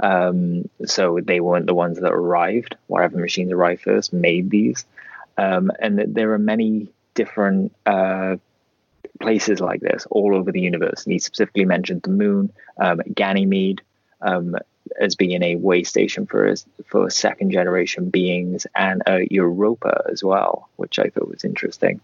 [0.00, 2.76] Um, so they weren't the ones that arrived.
[2.86, 4.84] Whatever machines arrived first made these.
[5.36, 8.36] Um, and there are many different uh,
[9.20, 11.04] places like this all over the universe.
[11.04, 13.82] And he specifically mentioned the moon, um, Ganymede,
[14.20, 14.56] um,
[15.00, 16.54] as being a way station for
[16.86, 22.00] for second generation beings, and uh, Europa as well, which I thought was interesting.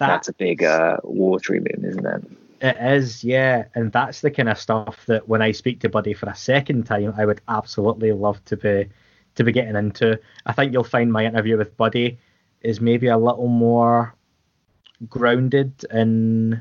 [0.00, 2.24] That's, that's a big uh, watery moon, isn't it?
[2.62, 6.14] It is, yeah, and that's the kind of stuff that when I speak to Buddy
[6.14, 8.88] for a second time, I would absolutely love to be
[9.34, 10.18] to be getting into.
[10.46, 12.18] I think you'll find my interview with Buddy
[12.62, 14.14] is maybe a little more
[15.08, 16.60] grounded in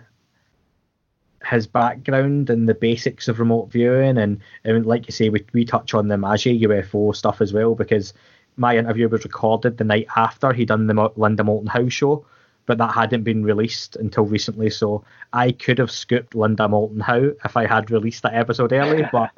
[1.45, 5.63] his background and the basics of remote viewing and, and like you say we, we
[5.63, 8.13] touch on the Magi UFO stuff as well because
[8.57, 12.25] my interview was recorded the night after he done the Linda Moulton Howe show
[12.69, 15.03] but that hadn't been released until recently so
[15.33, 19.31] I could have scooped Linda Moulton Howe if I had released that episode early but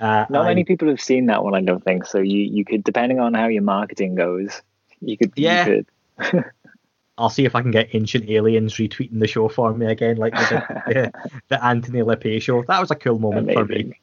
[0.00, 2.64] uh, not I, many people have seen that one I don't think so you you
[2.64, 4.62] could depending on how your marketing goes
[5.00, 5.86] you could yeah you
[6.18, 6.44] could.
[7.18, 10.32] I'll see if I can get Ancient Aliens retweeting the show for me again, like
[10.32, 11.12] the,
[11.48, 12.64] the Anthony LePay show.
[12.66, 13.66] That was a cool moment Amazing.
[13.66, 14.00] for me.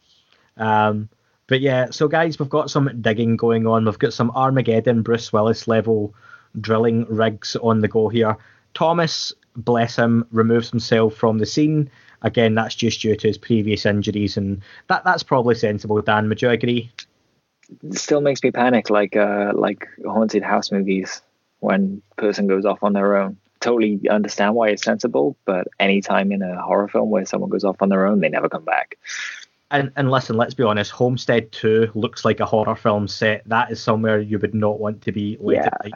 [0.57, 1.09] Um,
[1.47, 3.85] but yeah, so guys, we've got some digging going on.
[3.85, 6.13] We've got some Armageddon, Bruce Willis level
[6.59, 8.37] drilling rigs on the go here.
[8.73, 11.89] Thomas, bless him, removes himself from the scene.
[12.21, 16.01] Again, that's just due to his previous injuries, and that that's probably sensible.
[16.01, 16.91] Dan, would you agree?
[17.83, 21.21] It still makes me panic, like uh, like haunted house movies
[21.59, 23.37] when person goes off on their own.
[23.61, 27.81] Totally understand why it's sensible, but anytime in a horror film where someone goes off
[27.81, 28.97] on their own, they never come back.
[29.71, 33.43] And and listen, let's be honest, Homestead 2 looks like a horror film set.
[33.47, 35.67] That is somewhere you would not want to be late yeah.
[35.67, 35.93] at night.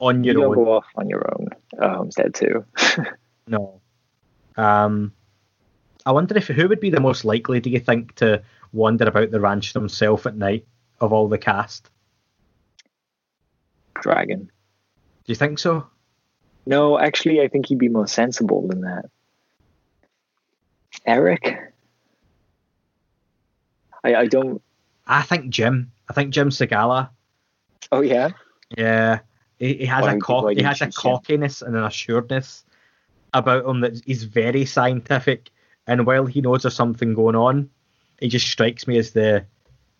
[0.00, 0.54] On your you own.
[0.54, 1.48] go off on your own.
[1.78, 2.64] Uh, Homestead 2.
[3.46, 3.80] no.
[4.56, 5.12] Um
[6.06, 9.30] I wonder if who would be the most likely, do you think, to wander about
[9.30, 10.66] the ranch themselves at night
[11.00, 11.88] of all the cast?
[14.02, 14.50] Dragon.
[15.24, 15.86] Do you think so?
[16.66, 19.06] No, actually, I think he'd be more sensible than that.
[21.06, 21.72] Eric?
[24.02, 24.62] I, I don't.
[25.06, 25.92] I think Jim.
[26.08, 27.10] I think Jim Segala.
[27.90, 28.30] Oh yeah.
[28.76, 29.20] Yeah,
[29.58, 32.64] he, he has a cock, he has a cockiness and an assuredness
[33.32, 35.50] about him that he's very scientific,
[35.86, 37.70] and while he knows there's something going on,
[38.20, 39.44] he just strikes me as the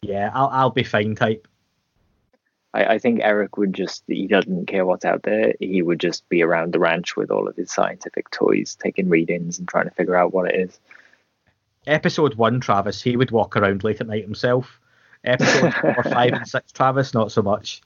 [0.02, 1.48] yeah, I'll I'll be fine type.
[2.72, 5.54] I, I, think Eric would just he doesn't care what's out there.
[5.60, 9.58] He would just be around the ranch with all of his scientific toys, taking readings
[9.58, 10.80] and trying to figure out what it is.
[11.86, 14.80] Episode one, Travis, he would walk around late at night himself.
[15.22, 17.82] Episode four, five, and six, Travis, not so much.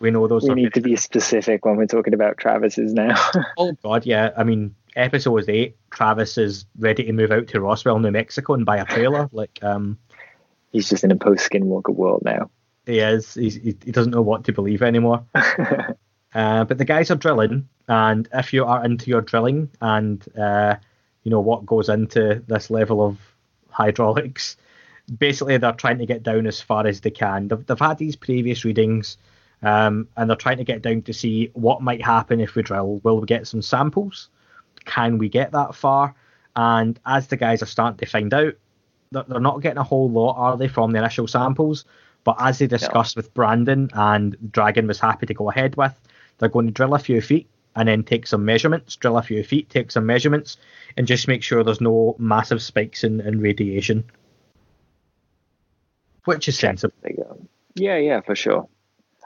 [0.00, 0.48] We know those.
[0.48, 3.16] We need to be specific when we're talking about Travis's now.
[3.58, 4.30] oh God, yeah.
[4.36, 8.64] I mean, episode eight, Travis is ready to move out to Roswell, New Mexico, and
[8.64, 9.28] buy a trailer.
[9.32, 9.98] like, um,
[10.72, 12.50] he's just in a post Skinwalker world now.
[12.86, 13.34] He is.
[13.34, 15.24] He's, he, he doesn't know what to believe anymore.
[15.34, 20.76] uh, but the guys are drilling, and if you are into your drilling and uh,
[21.24, 23.18] you know what goes into this level of
[23.70, 24.56] hydraulics,
[25.18, 27.48] basically they're trying to get down as far as they can.
[27.48, 29.18] They've, they've had these previous readings,
[29.62, 33.00] um, and they're trying to get down to see what might happen if we drill.
[33.02, 34.28] Will we get some samples?
[34.84, 36.14] Can we get that far?
[36.56, 38.54] And as the guys are starting to find out,
[39.10, 41.84] they're not getting a whole lot, are they, from the initial samples?
[42.24, 45.98] But as they discussed with Brandon and Dragon was happy to go ahead with,
[46.38, 49.42] they're going to drill a few feet and then take some measurements, drill a few
[49.44, 50.56] feet, take some measurements,
[50.96, 54.04] and just make sure there's no massive spikes in, in radiation.
[56.24, 56.94] Which is sensible.
[57.76, 58.68] Yeah, yeah, for sure.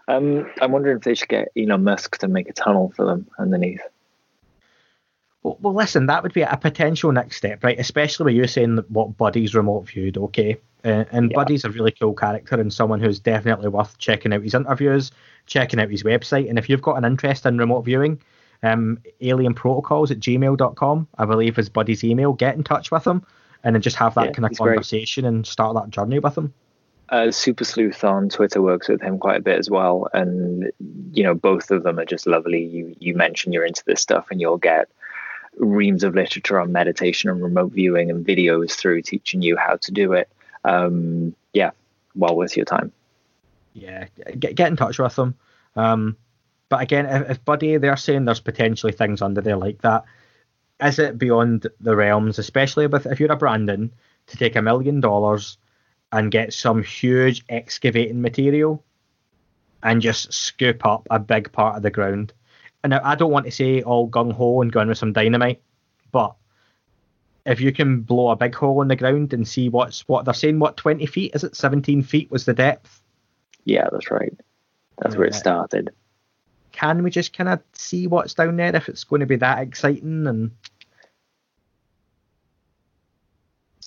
[0.08, 3.26] Um, I'm wondering if they should get Elon Musk to make a tunnel for them
[3.38, 3.80] underneath.
[5.42, 7.78] Well, well, listen, that would be a potential next step, right?
[7.78, 10.56] Especially with you saying that what Buddy's remote viewed, okay?
[10.84, 11.34] Uh, and Yeah.
[11.36, 15.10] Buddy's a really cool character and someone who's definitely worth checking out his interviews,
[15.46, 16.48] checking out his website.
[16.48, 18.20] And if you've got an interest in remote viewing,
[18.62, 22.32] um, alien protocols at gmail.com, I believe is Buddy's email.
[22.32, 23.24] Get in touch with him
[23.64, 24.68] and then just have that Yeah, kind of he's great.
[24.74, 26.54] conversation and start that journey with him.
[27.12, 30.72] Uh, Super Sleuth on Twitter works with him quite a bit as well, and
[31.12, 32.64] you know both of them are just lovely.
[32.64, 34.88] You you mention you're into this stuff, and you'll get
[35.58, 39.92] reams of literature on meditation and remote viewing and videos through teaching you how to
[39.92, 40.30] do it.
[40.64, 41.72] Um, yeah,
[42.14, 42.90] well worth your time.
[44.16, 45.34] yeah, get get in touch with them.
[45.76, 46.16] Um,
[46.70, 50.04] but again, if, if Buddy, they're saying there's potentially things under there like that.
[50.82, 53.92] Is it beyond the realms, especially if you're a Brandon,
[54.28, 55.58] to take a million dollars
[56.12, 58.84] and get some huge excavating material
[59.82, 62.32] and just scoop up a big part of the ground?
[62.84, 65.12] And now, I don't want to say all gung ho and go in with some
[65.12, 65.62] dynamite,
[66.10, 66.34] but
[67.44, 70.34] if you can blow a big hole in the ground and see what's what they're
[70.34, 71.56] saying, what 20 feet is it?
[71.56, 73.02] 17 feet was the depth
[73.64, 74.32] Yeah, that's right.
[74.98, 75.90] That's where it started.
[76.70, 79.58] can we just kind of see what's down there if it's going to be that
[79.60, 80.52] exciting and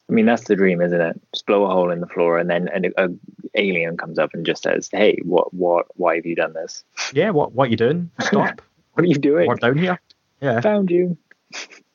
[0.10, 1.22] I mean, that's the dream, isn't it?
[1.46, 3.10] Just blow a hole in the floor, and then an a
[3.56, 6.84] alien comes up and just says, "Hey, what, what, why have you done this?
[7.14, 8.10] yeah what what you doing?
[8.22, 8.62] Stop.
[8.94, 9.48] What are you doing?
[9.48, 10.00] we're down here?
[10.42, 10.62] Yeah.
[10.62, 11.18] Found you."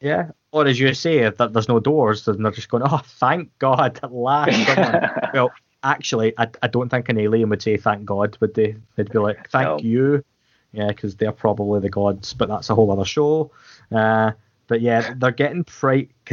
[0.00, 0.30] yeah.
[0.52, 4.00] Or as you say that there's no doors and they're just going oh thank god
[4.02, 5.50] at last well
[5.84, 8.76] actually I, I don't think an alien would say thank god would they?
[8.96, 9.78] They'd be like thank No.
[9.78, 10.24] you.
[10.72, 13.50] Yeah because they're probably the gods but that's a whole other show.
[13.92, 14.32] Uh
[14.66, 16.10] but yeah they're getting pretty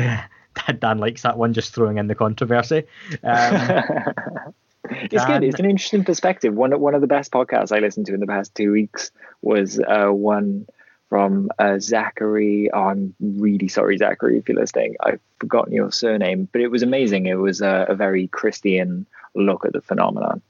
[0.79, 2.83] Dan likes that one, just throwing in the controversy.
[3.23, 3.53] Um,
[4.89, 5.43] it's Dan- good.
[5.43, 6.53] It's an interesting perspective.
[6.53, 9.79] One one of the best podcasts I listened to in the past two weeks was
[9.79, 10.67] uh, one
[11.09, 12.69] from uh, Zachary.
[12.71, 14.95] Oh, I'm really sorry, Zachary, if you're listening.
[14.99, 17.27] I've forgotten your surname, but it was amazing.
[17.27, 20.41] It was a, a very Christian look at the phenomenon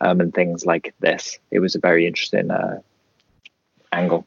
[0.00, 1.38] um, and things like this.
[1.50, 2.80] It was a very interesting uh,
[3.92, 4.26] angle.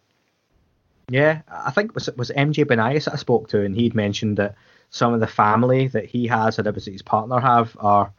[1.10, 4.38] Yeah, I think it was was MJ Banias that I spoke to, and he'd mentioned
[4.38, 4.56] that
[4.92, 8.14] some of the family that he has, that was his partner have, are,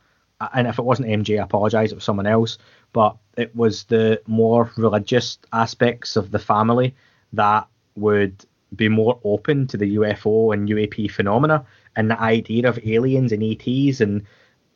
[0.55, 2.59] and if it wasn't MJ, I apologise, it was someone else,
[2.93, 6.95] but it was the more religious aspects of the family
[7.35, 12.79] that would be more open to the UFO and UAP phenomena, and the idea of
[12.85, 14.25] aliens and ETs and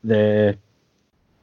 [0.05, 0.57] the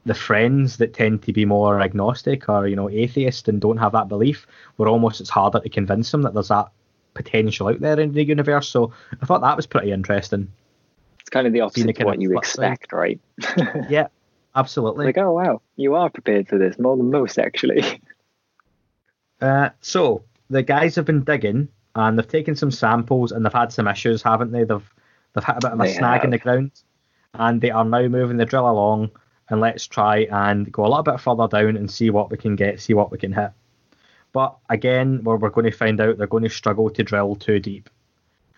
[0.05, 3.93] the friends that tend to be more agnostic or you know atheist and don't have
[3.93, 4.45] that belief
[4.77, 6.69] were almost it's harder to convince them that there's that
[7.13, 10.51] potential out there in the universe so i thought that was pretty interesting
[11.19, 12.37] It's kind of the opposite of what you side.
[12.37, 13.19] expect, right?
[13.89, 14.07] yeah
[14.55, 17.81] absolutely like, oh wow, you are prepared for this more than most, actually.
[19.41, 23.71] uh, so the guys have been digging and they've taken some samples and they've had
[23.71, 24.93] some issues haven't they they've
[25.33, 26.71] they've had a bit of a They snag in the ground
[27.33, 29.11] and they are now moving the drill along
[29.49, 32.55] and let's try and go a little bit further down and see what we can
[32.55, 33.51] get see what we can hit
[34.33, 37.59] But again, we're, we're going to find out they're going to struggle to drill too
[37.59, 37.89] deep.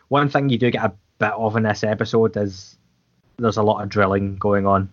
[0.08, 2.78] One thing you do get a bit of in this episode is
[3.38, 4.90] there's a lot of drilling going on.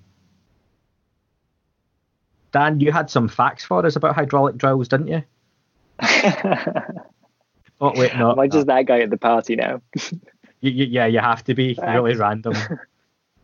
[2.52, 5.22] Dan, you had some facts for us about hydraulic drills, didn't you?
[7.82, 8.30] Oh wait, no.
[8.30, 9.82] Am I just that guy at the party now?
[10.64, 11.92] You, you, yeah, you have to be Facts.
[11.92, 12.54] really random.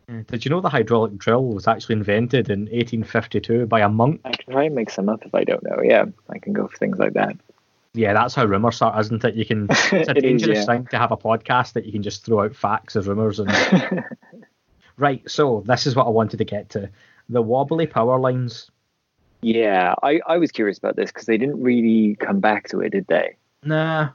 [0.09, 0.23] Yeah.
[0.27, 4.23] Did you know the hydraulic drill was actually invented in 1852 by a monk?
[4.25, 5.83] I can try and make some up if I don't know.
[5.83, 7.37] Yeah, I can go for things like that.
[7.93, 9.35] Yeah, that's how rumours start, isn't it?
[9.35, 9.69] You can.
[9.71, 10.65] It's a It is, dangerous yeah.
[10.65, 13.51] thing to have a podcast that you can just throw out facts as rumours and.
[14.97, 16.91] right, so this is what I wanted to get to:
[17.29, 18.71] the wobbly power lines.
[19.41, 22.91] Yeah, I, I was curious about this because they didn't really come back to it,
[22.91, 23.37] did they?
[23.63, 24.11] Nah.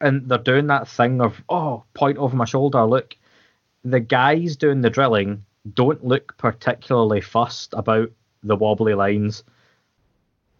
[0.00, 3.16] And they're doing that thing of, oh, point over my shoulder, look.
[3.86, 5.44] The guys doing the drilling
[5.74, 8.10] don't look particularly fussed about
[8.42, 9.44] the wobbly lines.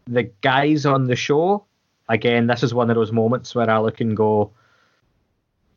[0.06, 1.64] The guys on the show,
[2.08, 4.52] again, this is one of those moments where I look and go,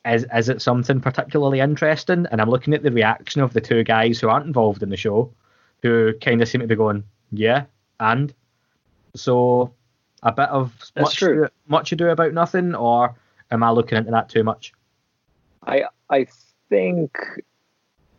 [0.05, 2.27] is, is it something particularly interesting?
[2.31, 4.97] And I'm looking at the reaction of the two guys who aren't involved in the
[4.97, 5.31] show,
[5.81, 7.65] who kind of seem to be going, yeah,
[7.99, 8.33] and.
[9.15, 9.73] So
[10.21, 11.47] a bit of That's much, true.
[11.67, 13.15] much ado about nothing, or
[13.49, 14.73] am I looking into that too much?
[15.65, 16.27] I I
[16.69, 17.17] think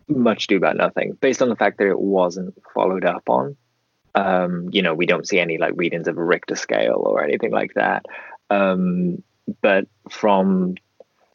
[0.09, 3.57] much do about nothing, based on the fact that it wasn't followed up on.
[4.14, 7.53] Um, you know, we don't see any like readings of a Richter scale or anything
[7.53, 8.07] like that.
[8.51, 9.22] Um,
[9.62, 10.74] but from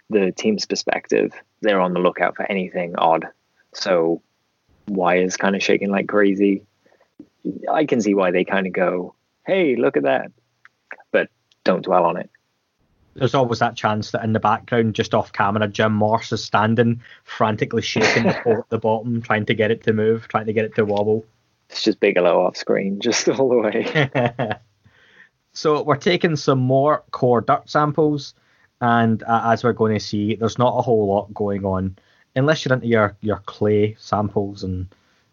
[0.10, 3.28] the team's perspective, they're on the lookout for anything odd.
[3.74, 4.22] So
[4.88, 6.64] wires kind of shaking like crazy.
[7.72, 10.32] I can see why they kind of go, "Hey, look at that,"
[11.12, 11.30] but
[11.64, 12.30] don't dwell on it.
[13.16, 17.02] There's always that chance that in the background, just off camera, Jim Morse is standing,
[17.24, 20.54] frantically shaking the pole at the bottom, trying to get it to move, trying to
[20.54, 21.26] get it to wobble.
[21.70, 24.10] It's just Bigelow off screen, just all the way.
[25.54, 28.34] so we're taking some more core dirt samples,
[28.82, 31.98] and uh, as we're going to see, there's not a whole lot going on,
[32.36, 34.88] unless you're into your, your clay samples and,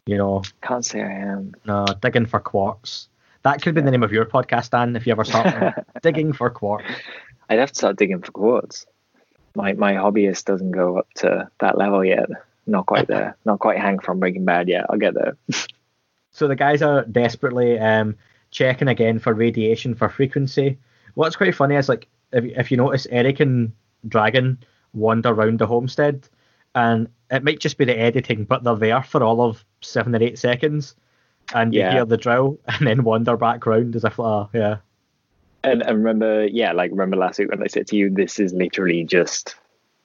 [0.06, 1.52] you know, Can't say I am.
[1.64, 3.08] no, digging for quartz.
[3.42, 6.48] That could be the name of your podcast, Dan, if you ever start digging for
[6.48, 6.84] quartz.
[7.48, 8.86] I'd have to start digging for quartz.
[9.54, 12.28] My my hobbyist doesn't go up to that level yet.
[12.66, 13.36] Not quite there.
[13.44, 14.86] Not quite Hank from Breaking Bad yet.
[14.88, 15.36] I'll get there.
[16.34, 18.16] So the guys are desperately um,
[18.50, 20.78] checking again for radiation for frequency.
[21.12, 23.72] What's quite funny is like if if you notice, Erik and
[24.08, 24.58] Dragon
[24.94, 26.26] wander around the homestead,
[26.74, 30.22] and it might just be the editing, but they're there for all of seven or
[30.22, 30.94] eight seconds,
[31.54, 31.90] and Yeah.
[31.90, 34.78] you hear the drill, and then wander back round as if, oh, yeah,
[35.64, 38.52] And, and remember, yeah, like remember last week when I said to you, this is
[38.52, 39.54] literally just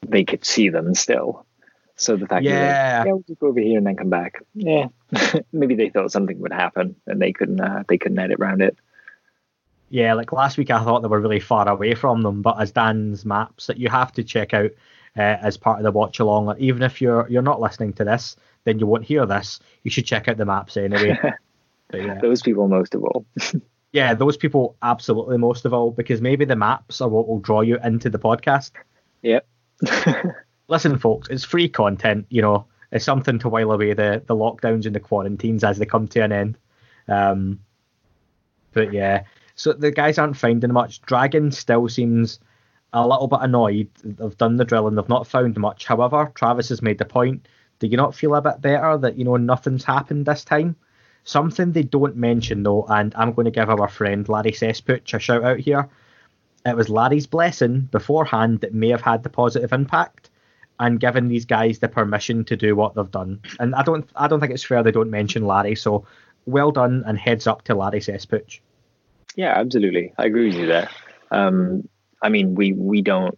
[0.07, 1.45] they could see them still.
[1.95, 2.59] So the fact, Yeah.
[2.59, 4.43] that, yeah, we'll just go over here and then come back.
[4.53, 4.87] Yeah,
[5.51, 8.77] maybe they thought something would happen and they couldn't, uh, they couldn't edit around it.
[9.89, 10.13] yeah.
[10.13, 13.25] Like last week, I thought they were really far away from them, but as Dan's
[13.25, 14.69] maps that you have to check out
[15.17, 18.03] uh, as part of the watch along, like, even if you're you're not listening to
[18.03, 18.35] this,
[18.65, 19.59] then you won't hear this.
[19.81, 21.17] You should check out the maps anyway.
[21.89, 22.19] But yeah.
[22.21, 23.25] Those people most of all.
[23.97, 27.61] yeah, those people absolutely most of all because maybe the maps are what will draw
[27.61, 28.69] you into the podcast.
[29.23, 29.47] Yep.
[30.67, 32.27] Listen, folks, it's free content.
[32.29, 35.87] You know, it's something to while away the the lockdowns and the quarantines as they
[35.87, 36.59] come to an end.
[37.07, 37.59] Um,
[38.71, 39.23] but yeah,
[39.55, 41.01] so the guys aren't finding much.
[41.01, 42.39] Dragon still seems
[42.93, 43.89] a little bit annoyed.
[44.03, 45.87] They've done the drill and they've not found much.
[45.87, 47.47] However, Travis has made the point.
[47.79, 50.75] Do you not feel a bit better that you know nothing's happened this time?
[51.27, 55.19] Something they don't mention though, and I'm going to give our friend Larry Cesspooch a
[55.19, 55.89] shout out here.
[56.65, 60.29] It was Larry's blessing beforehand that may have had the positive impact
[60.79, 63.41] and given these guys the permission to do what they've done.
[63.59, 66.05] And I don't I don't think it's fair they don't mention Larry, so
[66.45, 68.61] well done and heads up to Larry Cesspooch.
[69.35, 70.13] Yeah, absolutely.
[70.17, 70.89] I agree with you there.
[71.29, 71.89] Um,
[72.21, 73.37] I mean, we we don't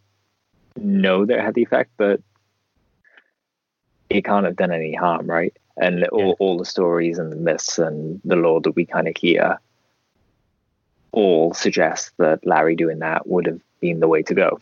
[0.78, 2.22] know that it had the effect, but
[4.12, 5.58] it can't have done any harm, right?
[5.82, 9.16] And all, all the stories and the myths and the lore that we kind of
[9.18, 9.58] hear
[11.12, 14.60] all suggest that Larry doing that would have been the way to go.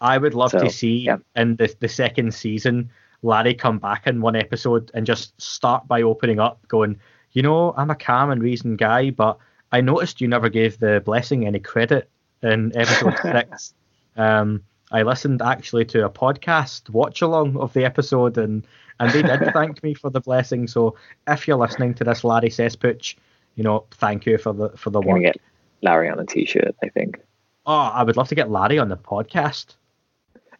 [0.00, 1.18] I would love So, to see yeah.
[1.36, 2.90] in the the second season
[3.22, 6.98] Larry come back in one episode and just start by opening up, going,
[7.32, 9.38] you know, I'm a calm and reasoned guy, but
[9.70, 12.08] I noticed you never gave the blessing any credit
[12.42, 13.74] in episode six.
[14.16, 14.62] Um,
[14.92, 18.64] I listened actually to a podcast watch along of the episode, and
[19.00, 20.66] and they did thank me for the blessing.
[20.68, 23.16] So if you're listening to this, Larry Cesspooch,
[23.56, 25.22] you know, thank you for the for the work.
[25.22, 25.36] get
[25.82, 26.74] Larry on a t-shirt.
[26.84, 27.18] I think
[27.64, 29.76] Oh, I would love to get Larry on the podcast.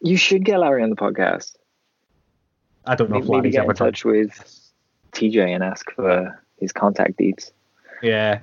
[0.01, 1.55] you should get Larry on the podcast.
[2.85, 4.71] I don't know Maybe, if maybe Larry's get ever in touch with
[5.13, 7.51] TJ and ask for his contact deeds.
[8.01, 8.39] Yeah.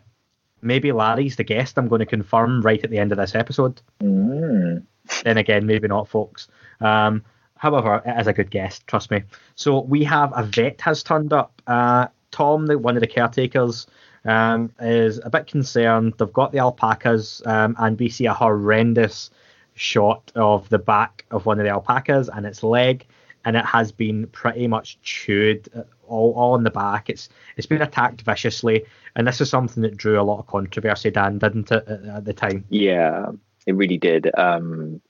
[0.62, 3.80] Maybe Larry's the guest I'm going to confirm right at the end of this episode.
[4.02, 4.82] Mm.
[5.24, 6.48] Then again, maybe not, folks.
[6.80, 7.24] Um,
[7.56, 9.22] however, it is a good guest, trust me.
[9.54, 11.60] So we have a vet has turned up.
[11.66, 13.86] Uh, Tom, the, one of the caretakers,
[14.24, 16.14] um, is a bit concerned.
[16.18, 19.30] They've got the alpacas, um, and we see a horrendous
[19.74, 23.06] shot of the back of one of the alpacas and its leg,
[23.44, 27.08] and it has been pretty much chewed uh, all, all in the back.
[27.08, 28.84] It's it's been attacked viciously,
[29.16, 32.24] and this is something that drew a lot of controversy, Dan, didn't it, at, at
[32.24, 32.64] the time?
[32.68, 33.30] Yeah,
[33.66, 34.30] it really did.
[34.36, 35.00] Um,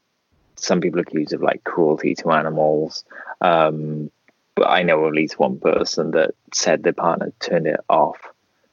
[0.57, 3.05] some people accused of like cruelty to animals.
[3.41, 4.11] Um,
[4.55, 8.19] but I know at least one person that said their partner turned it off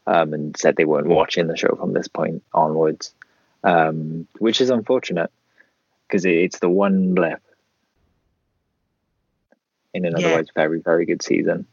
[0.05, 3.13] um, and said they weren't watching the show from this point onwards,
[3.63, 5.31] um, which is unfortunate
[6.07, 7.41] because it, it's the one blip
[9.93, 10.27] in an Yeah.
[10.27, 11.67] otherwise very, very good season.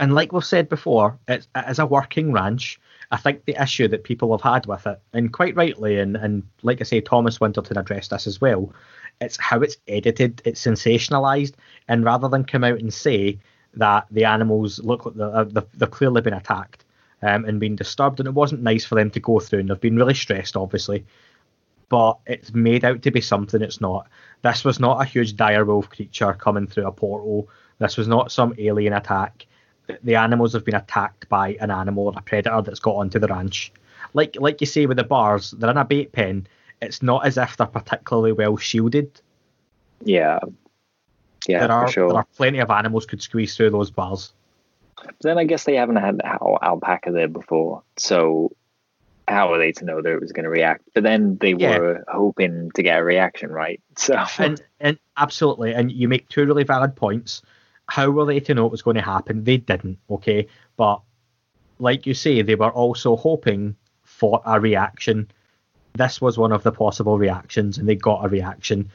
[0.00, 1.46] And like we've said before, it's,
[1.78, 2.80] a working ranch.
[3.10, 6.42] I think the issue that people have had with it, and quite rightly, and, and
[6.62, 8.72] like I say, Thomas Winterton addressed this as well,
[9.20, 11.52] it's how it's edited, it's sensationalized,
[11.86, 13.38] and rather than come out and say
[13.74, 16.86] that the animals look like they're, they've, they've clearly been attacked
[17.20, 19.80] um, and been disturbed, and it wasn't nice for them to go through, and they've
[19.80, 21.04] been really stressed, obviously,
[21.90, 24.08] but it's made out to be something it's not.
[24.40, 27.50] This was not a huge dire wolf creature coming through a portal.
[27.78, 29.46] This was not some alien attack
[30.02, 33.28] the animals have been attacked by an animal or a predator that's got onto the
[33.28, 33.72] ranch.
[34.14, 36.46] Like like you say with the bars, they're in a bait pen.
[36.82, 39.20] It's not as if they're particularly well shielded.
[40.04, 40.38] Yeah.
[41.48, 42.08] Yeah, there are for sure.
[42.08, 44.32] there are plenty of animals could squeeze through those bars.
[45.22, 47.82] then I guess they haven't had al- alpaca there before.
[47.96, 48.52] So
[49.26, 50.82] how are they to know that it was going to react?
[50.94, 51.78] But then they Yeah.
[51.78, 53.80] were hoping to get a reaction, right?
[53.96, 57.42] So and and absolutely, and you make two really valid points.
[57.90, 59.42] How were they to know it was going to happen?
[59.42, 60.46] They didn't, okay.
[60.76, 61.00] But
[61.80, 63.74] like you say, they were also hoping
[64.04, 65.28] for a reaction.
[65.94, 68.90] This was one of the possible reactions, and they got a reaction.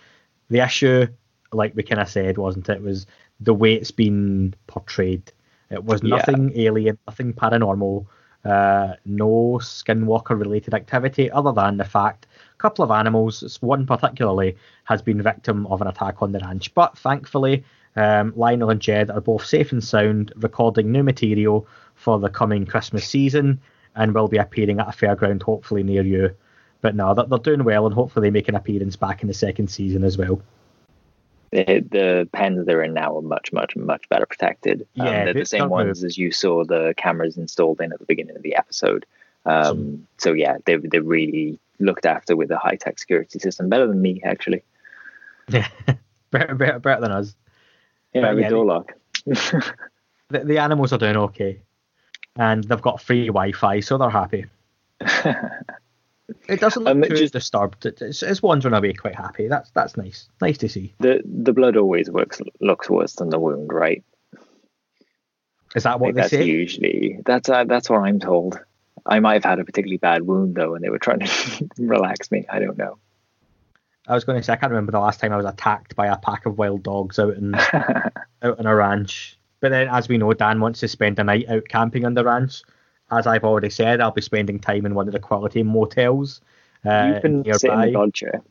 [0.50, 1.08] The issue,
[1.52, 2.82] like we kind of said, wasn't it?
[2.82, 3.06] Was
[3.42, 5.30] the way it's been portrayed.
[5.70, 6.16] It was Yeah.
[6.16, 8.06] nothing alien, nothing paranormal,
[8.46, 14.56] uh, no skinwalker related activity, other than the fact a couple of animals, one particularly,
[14.86, 16.74] has been victim of an attack on the ranch.
[16.74, 17.66] But thankfully,
[17.96, 22.66] um, Lionel and Jed are both safe and sound, recording new material for the coming
[22.66, 23.60] Christmas season,
[23.96, 26.36] and will be appearing at a fairground, hopefully near you.
[26.82, 29.34] But no, they're, they're doing well, and hopefully they make an appearance back in the
[29.34, 30.42] second season as well.
[31.52, 34.82] the, the pens they're in now are much, much, much better protected.
[35.00, 36.08] Um, Yeah, they're the same ones move.
[36.08, 39.06] as you saw the cameras installed in at the beginning of the episode.
[39.46, 43.88] Um, so yeah, they they really looked after with a high tech security system, better
[43.88, 44.64] than me actually.
[45.50, 45.68] Yeah,
[46.32, 47.36] better, better, better than us.
[48.16, 48.94] Yeah, But with yeah, lock.
[50.30, 51.60] The, the animals are doing okay,
[52.36, 54.46] and they've got free Wi-Fi, so they're happy.
[56.50, 57.86] It doesn't look Um, too just- disturbed.
[57.86, 59.48] It- It's, it's wandering away quite happy.
[59.48, 60.28] That's that's nice.
[60.42, 60.96] Nice to see.
[61.00, 64.04] the the blood always works looks worse than the wound, right?
[65.76, 66.44] Is that what they that's say?
[66.46, 68.60] usually that's uh, that's what I'm told.
[69.06, 72.32] I might have had a particularly bad wound though, and they were trying to relax
[72.32, 72.46] me.
[72.50, 72.98] I don't know.
[74.08, 76.08] I was going to say I can't remember the last time I was attacked by
[76.08, 77.56] a pack of wild dogs out in
[78.42, 79.38] out on a ranch.
[79.62, 82.24] But then, as we know, Dan wants to spend a night out camping on the
[82.24, 82.62] ranch.
[83.10, 86.42] As I've already said, I'll be spending time in one of the quality motels
[86.86, 88.42] uh, you can sit in the god chair.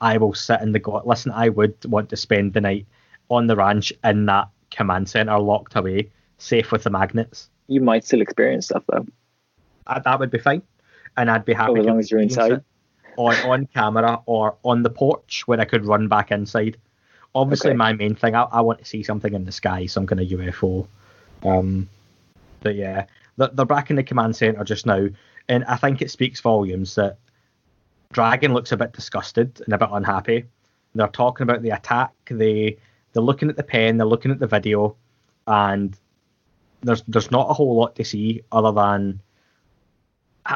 [0.00, 1.06] I will sit in the god.
[1.06, 2.86] Listen, I would want to spend the night
[3.30, 7.50] on the ranch in that command center, locked away, safe with the magnets.
[7.66, 9.06] You might still experience stuff though.
[9.86, 10.62] Uh, that would be fine,
[11.16, 12.52] and I'd be happy Oh, as long as you're inside.
[12.52, 12.64] it
[13.18, 16.76] on on camera or on the porch where I could run back inside.
[17.34, 17.76] Obviously, Okay.
[17.76, 20.28] my main thing, I, I want to see something in the sky, some kind of
[20.28, 20.86] UFO.
[21.44, 21.88] Um,
[22.60, 23.04] but yeah,
[23.36, 25.08] they're, they're back in the command center just now,
[25.48, 27.18] and I think it speaks volumes that
[28.12, 30.44] Dragon looks a bit disgusted and a bit unhappy.
[30.94, 32.12] They're talking about the attack.
[32.30, 32.78] They
[33.12, 34.96] they're looking at the pen, they're looking at the video,
[35.46, 35.96] and
[36.82, 39.20] there's there's not a whole lot to see other than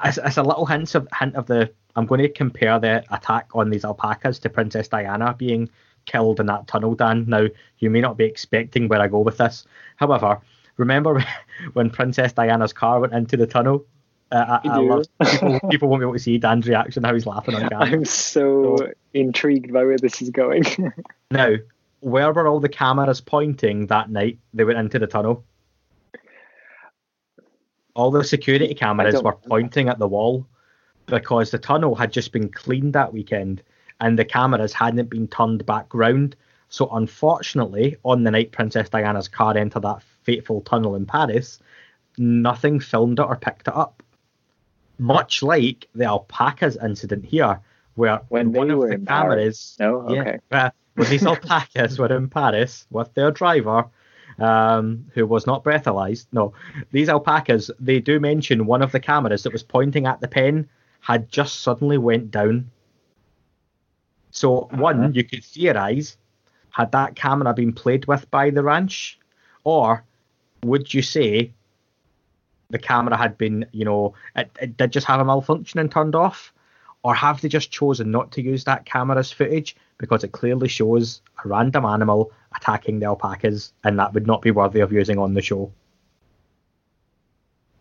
[0.05, 1.71] it's, it's a little hint of hint of the.
[1.97, 5.69] I'm going to compare the attack on these alpacas to Princess Diana being
[6.07, 6.95] killed in that tunnel.
[6.95, 7.47] Dan, now
[7.79, 9.65] you may not be expecting where I go with this.
[9.97, 10.41] However,
[10.77, 11.25] remember
[11.75, 13.85] when Princess Diana's car went into the tunnel?
[14.31, 15.61] Uh, I, I love people.
[15.71, 17.05] People won't be able to see Dan's reaction.
[17.05, 17.87] How he's laughing on camera.
[17.87, 20.65] I'm so So- intrigued by where this is going.
[21.31, 21.57] Now,
[22.01, 25.45] where were all the cameras pointing that night they went into the tunnel?
[27.95, 30.47] All the security cameras were pointing at the wall
[31.13, 33.63] because the tunnel had just been cleaned that weekend
[34.01, 36.35] and the cameras hadn't been turned back round.
[36.71, 41.61] So, unfortunately, on the night Princess Diana's car entered that fateful tunnel in Paris,
[42.17, 44.03] nothing filmed it or picked it up.
[44.99, 47.61] Much like the alpacas incident here,
[47.95, 49.05] where When one of the Paris.
[49.07, 50.11] cameras No?
[50.11, 50.39] yeah, Okay.
[50.51, 53.85] uh, when these alpacas were in Paris with their driver,
[54.39, 56.27] um, who was not breathalyzed.
[56.33, 56.55] No,
[56.91, 60.67] these alpacas, they do mention one of the cameras that was pointing at the pen
[61.03, 62.71] had just suddenly went down.
[64.31, 65.11] So one, uh-huh.
[65.13, 66.17] you could theorize,
[66.71, 69.19] had that camera been played with by the ranch,
[69.65, 70.05] or
[70.63, 71.53] would you say
[72.71, 76.15] the camera had been, you know, it, it did just have a malfunction and turned
[76.15, 76.53] off?
[77.03, 81.21] Or have they just chosen not to use that camera's footage because it clearly shows
[81.45, 85.35] a random animal attacking the alpacas and that would not be worthy of using on
[85.35, 85.73] the show?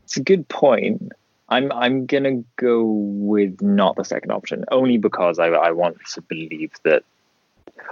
[0.05, 1.11] It's a good point.
[1.51, 6.21] I'm I'm gonna go with not the second option, only because I I want to
[6.21, 7.03] believe that,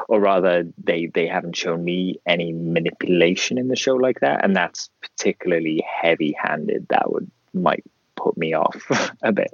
[0.07, 4.55] or rather, they they haven't shown me any manipulation in the show like that, and
[4.55, 6.87] that's particularly heavy-handed.
[6.89, 7.83] That would might
[8.15, 9.51] put me off a bit.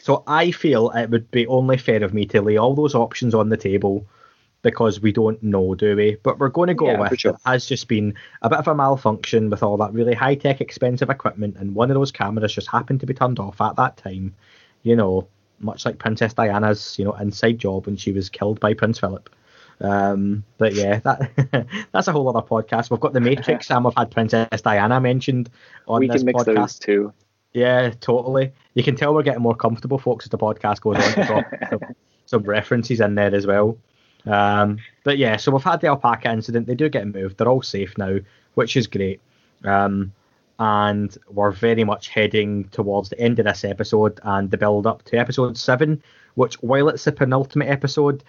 [0.00, 3.34] So I feel it would be only fair of me to lay all those options
[3.34, 4.04] on the table
[4.66, 6.16] because we don't know, do we?
[6.24, 7.34] But we're going to go Yeah, with sure.
[7.34, 10.60] it has just been a bit of a malfunction with all that really high tech,
[10.60, 13.96] expensive equipment, and one of those cameras just happened to be turned off at that
[13.96, 14.34] time.
[14.82, 15.28] You know,
[15.60, 19.30] much like Princess Diana's, you know, inside job when she was killed by Prince Philip.
[19.80, 22.90] Um, but yeah, that that's a whole other podcast.
[22.90, 25.48] We've got the Matrix, and we've had Princess Diana mentioned
[25.86, 26.54] on we this can mix podcast.
[26.56, 27.12] those two.
[27.52, 28.52] Yeah, totally.
[28.74, 31.68] You can tell we're getting more comfortable, folks, as the podcast goes on.
[31.70, 31.80] some,
[32.26, 33.78] some references in there as well.
[34.26, 36.66] Um, but yeah, so we've had the alpaca incident.
[36.66, 37.38] They do get moved.
[37.38, 38.18] They're all safe now,
[38.54, 39.20] which is great.
[39.64, 40.12] Um,
[40.58, 45.02] and we're very much heading towards the end of this episode and the build up
[45.04, 46.02] to episode seven,
[46.34, 48.24] which, while it's the penultimate episode,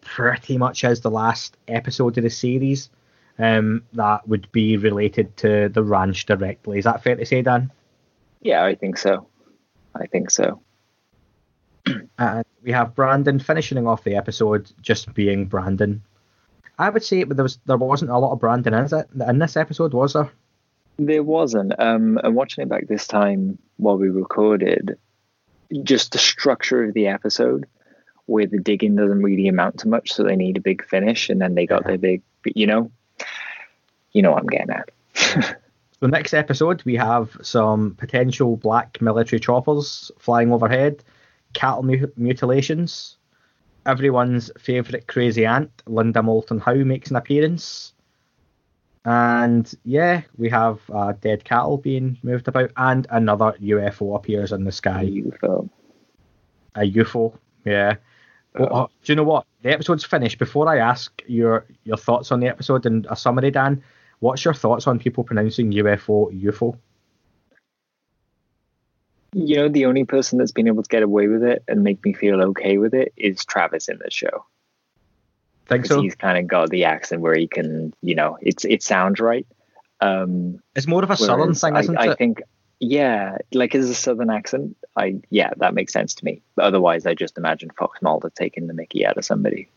[0.00, 2.90] pretty much is the last episode of the series
[3.38, 6.78] um, that would be related to the ranch directly.
[6.78, 7.70] Is that fair to say, Dan?
[8.40, 9.26] Yeah, I think so.
[9.94, 10.62] I think so.
[12.18, 16.02] And we have Brandon finishing off the episode just being Brandon.
[16.78, 19.38] I would say but there was there wasn't a lot of Brandon is it in
[19.38, 20.30] this episode, was there?
[20.98, 21.72] There wasn't.
[21.78, 24.98] Um, and watching it back this time while we recorded,
[25.82, 27.66] just the structure of the episode,
[28.26, 31.40] where the digging doesn't really amount to much, so they need a big finish, and
[31.40, 32.90] then they got their big, you know,
[34.12, 35.56] you know what I'm getting at.
[36.02, 41.04] The next episode, we have some potential black military choppers flying overhead,
[41.52, 43.16] cattle mu- mutilations.
[43.84, 47.94] Everyone's favourite crazy aunt, Linda Moulton Howe, makes an appearance.
[49.04, 54.64] And yeah, we have uh, dead cattle being moved about, and another UFO appears in
[54.64, 55.02] the sky.
[55.02, 55.68] A UFO.
[56.76, 57.96] A UFO, yeah.
[58.54, 59.46] Well, uh, do you know what?
[59.62, 60.38] The episode's finished.
[60.38, 63.82] Before I ask your your thoughts on the episode and a summary, Dan,
[64.20, 66.78] what's your thoughts on people pronouncing UFO UFO?
[69.34, 72.04] You know, the only person that's been able to get away with it and make
[72.04, 74.44] me feel okay with it is Travis in the show.
[75.66, 76.02] Think so?
[76.02, 79.46] He's kind of got the accent where he can, you know, it's it sounds right.
[80.00, 82.18] Um, It's more of a southern thing, I, isn't I it?
[82.18, 82.42] think,
[82.80, 86.42] yeah, like as a southern accent, I yeah, that makes sense to me.
[86.56, 89.68] But otherwise, I just imagine Fox Mulder taking the Mickey out of somebody.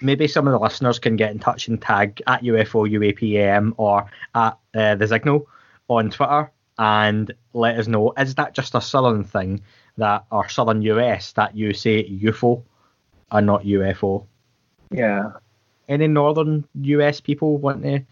[0.00, 4.10] Maybe some of the listeners can get in touch and tag at UFO UAPAM or
[4.34, 5.46] at uh, the Zignal
[5.88, 9.60] on Twitter and let us know is that just a southern thing
[9.96, 12.62] that or southern US that you say UFO
[13.30, 14.26] and not UFO?
[14.90, 15.32] Yeah,
[15.88, 18.02] Any northern US people want to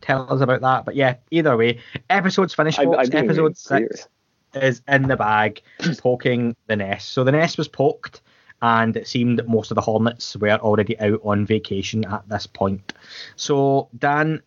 [0.00, 0.84] tell us about that?
[0.84, 1.80] But yeah, either way,
[2.10, 2.78] episode's finished.
[2.78, 3.10] I, folks.
[3.12, 4.08] Episode six serious.
[4.54, 5.62] is in the bag,
[5.98, 7.10] poking the nest.
[7.10, 8.20] So the nest was poked,
[8.62, 12.46] and it seemed that most of the hornets were already out on vacation at this
[12.46, 12.92] point.
[13.36, 14.42] So, Dan,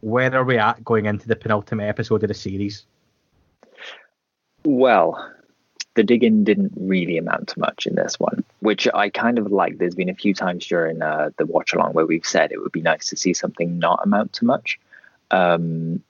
[0.00, 2.86] where are we at going into the penultimate episode of the series?
[4.64, 5.34] Well,
[5.94, 9.78] the digging didn't really amount to much in this one, which I kind of like.
[9.78, 12.72] There's been a few times during uh, the watch along where we've said it would
[12.72, 14.78] be nice to see something not amount to much.
[15.30, 16.02] Um,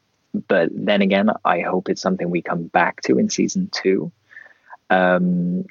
[0.46, 4.12] but then again, I hope it's something we come back to in season two.
[4.90, 5.64] Um,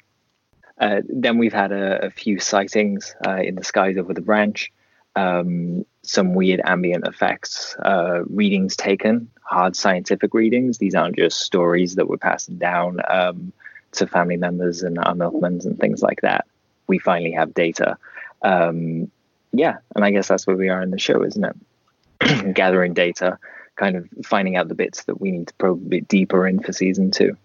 [0.80, 4.72] uh, then we've had a, a few sightings uh, in the skies over the branch,
[5.16, 10.78] um, some weird ambient effects, uh, readings taken, hard scientific readings.
[10.78, 13.52] These aren't just stories that we're passing down um,
[13.92, 16.46] to family members and our milkmans and things like that.
[16.86, 17.96] We finally have data.
[18.42, 19.10] Um,
[19.52, 22.54] yeah, and I guess that's where we are in the show, isn't it?
[22.54, 23.38] Gathering data,
[23.76, 26.60] kind of finding out the bits that we need to probe a bit deeper in
[26.60, 27.36] for season two.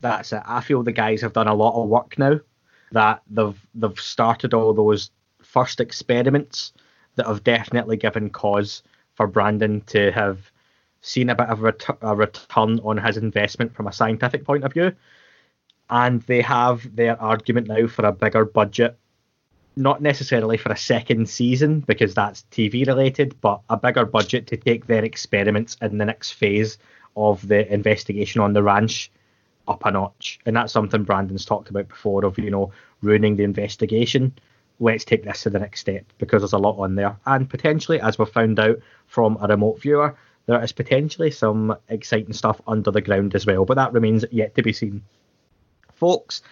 [0.00, 0.42] That's it.
[0.46, 2.40] I feel the guys have done a lot of work now.
[2.92, 5.10] That they've they've started all those
[5.58, 6.72] first experiments
[7.16, 8.82] that have definitely given cause
[9.14, 10.52] for Brandon to have
[11.00, 14.62] seen a bit of a, ret- a return on his investment from a scientific point
[14.62, 14.92] of view.
[15.90, 18.96] And they have their argument now for a bigger budget,
[19.74, 24.56] not necessarily for a second season because that's TV related, but a bigger budget to
[24.56, 26.78] take their experiments in the next phase
[27.16, 29.10] of the investigation on the ranch
[29.66, 30.38] up a notch.
[30.46, 32.70] And that's something Brandon's talked about before of, you know,
[33.02, 34.32] ruining the investigation.
[34.80, 37.18] Let's take this to the next step because there's a lot on there.
[37.26, 40.16] And potentially, as we've found out from a remote viewer,
[40.46, 43.64] there is potentially some exciting stuff under the ground as well.
[43.64, 45.02] But that remains yet to be seen.
[45.94, 46.42] Folks,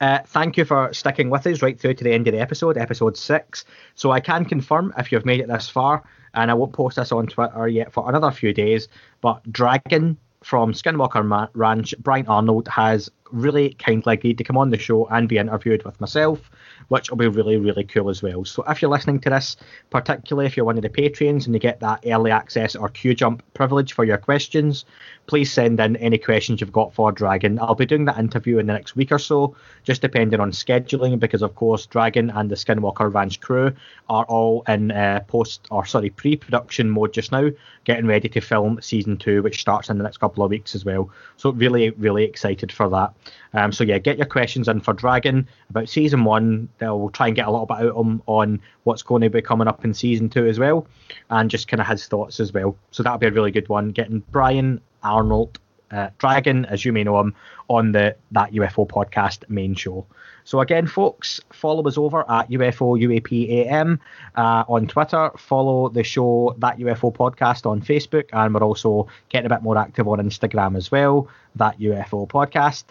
[0.00, 2.76] uh, thank you for sticking with us right through to the end of the episode,
[2.76, 3.64] episode six.
[3.94, 6.02] So I can confirm if you've made it this far,
[6.34, 8.88] and I won't post this on Twitter yet for another few days,
[9.20, 14.78] but Dragon from Skinwalker Ranch, Bryant Arnold, has really kindly agreed to come on the
[14.78, 16.50] show and be interviewed with myself,
[16.88, 18.44] which will be really, really cool as well.
[18.44, 19.56] So if you're listening to this,
[19.90, 23.14] particularly if you're one of the Patreons and you get that early access or queue
[23.14, 24.84] jump privilege for your questions,
[25.26, 27.58] please send in any questions you've got for Dragon.
[27.58, 31.18] I'll be doing that interview in the next week or so, just depending on scheduling,
[31.18, 33.72] because of course Dragon and the Skinwalker Ranch crew
[34.10, 37.48] are all in uh, post or sorry pre-production mode just now,
[37.84, 40.84] getting ready to film season two, which starts in the next couple of weeks as
[40.84, 41.10] well.
[41.38, 43.12] So really, really excited for that.
[43.52, 46.68] Um, so yeah, get your questions in for Dragon about season one.
[46.78, 49.68] They'll try and get a little bit out him on what's going to be coming
[49.68, 50.86] up in season two as well,
[51.30, 52.76] and just kind of his thoughts as well.
[52.90, 53.90] So that'll be a really good one.
[53.90, 55.58] Getting Bryant Arnold
[55.90, 57.34] uh, Dragon, as you may know him,
[57.68, 60.06] on the That UFO podcast main show.
[60.44, 63.98] So again, folks, follow us over at UFO UAPAM
[64.36, 65.30] uh, on Twitter.
[65.38, 69.78] Follow the show That UFO podcast on Facebook, and we're also getting a bit more
[69.78, 71.28] active on Instagram as well.
[71.56, 72.84] That UFO podcast.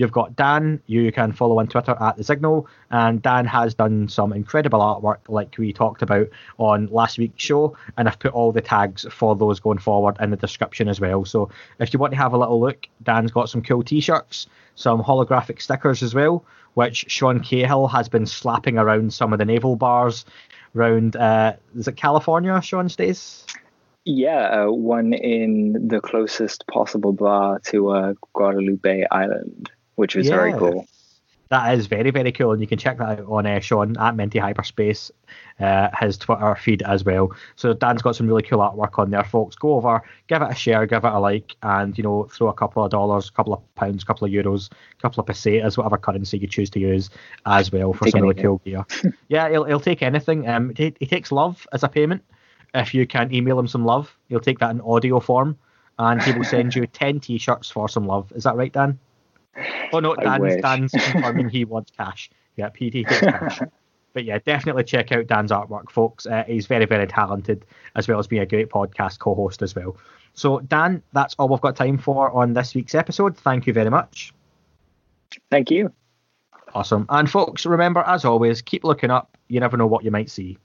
[0.00, 4.08] You've got Dan, you can follow on Twitter at The Zignal, and Dan has done
[4.08, 6.26] some incredible artwork like we talked about
[6.56, 10.30] on last week's show, and I've put all the tags for those going forward in
[10.30, 11.26] the description as well.
[11.26, 14.46] So if you want to have a little look, Dan's got some cool t shirts,
[14.74, 19.44] some holographic stickers as well, which Sean Cahill has been slapping around some of the
[19.44, 20.24] naval bars
[20.74, 23.44] around, uh, is it California, Sean stays?
[24.06, 30.34] Yeah, uh, one in the closest possible bar to uh, Guadalupe Island which was yeah.
[30.34, 30.86] very cool.
[31.50, 32.52] That is very, very cool.
[32.52, 35.10] And you can check that out on uh, Sean at Minty Hyperspace,
[35.58, 37.32] uh, his Twitter feed as well.
[37.56, 39.56] So Dan's got some really cool artwork on there, folks.
[39.56, 42.54] Go over, give it a share, give it a like, and, you know, throw a
[42.54, 45.76] couple of dollars, a couple of pounds, a couple of euros, a couple of pesetas,
[45.76, 47.10] whatever currency you choose to use
[47.46, 48.86] as well for take some really cool gear.
[49.28, 50.48] yeah, he'll, he'll take anything.
[50.48, 52.22] Um, he, he takes love as a payment.
[52.74, 55.58] If you can email him some love, he'll take that in audio form
[55.98, 58.30] and he will send you 10 t shirts for some love.
[58.36, 59.00] Is that right, Dan?
[59.92, 62.30] Oh no, Dan's, Dan's confirming he wants cash.
[62.56, 63.60] Yeah, PD takes cash.
[64.12, 66.26] but yeah, definitely check out Dan's artwork, folks.
[66.26, 67.64] Uh, he's very, very talented,
[67.96, 69.96] as well as being a great podcast co-host as well.
[70.34, 73.36] So, Dan, that's all we've got time for on this week's episode.
[73.36, 74.32] Thank you very much.
[75.50, 75.92] Thank you.
[76.74, 77.06] Awesome.
[77.08, 79.36] And folks, remember, as always, keep looking up.
[79.48, 80.58] You never know what you might see.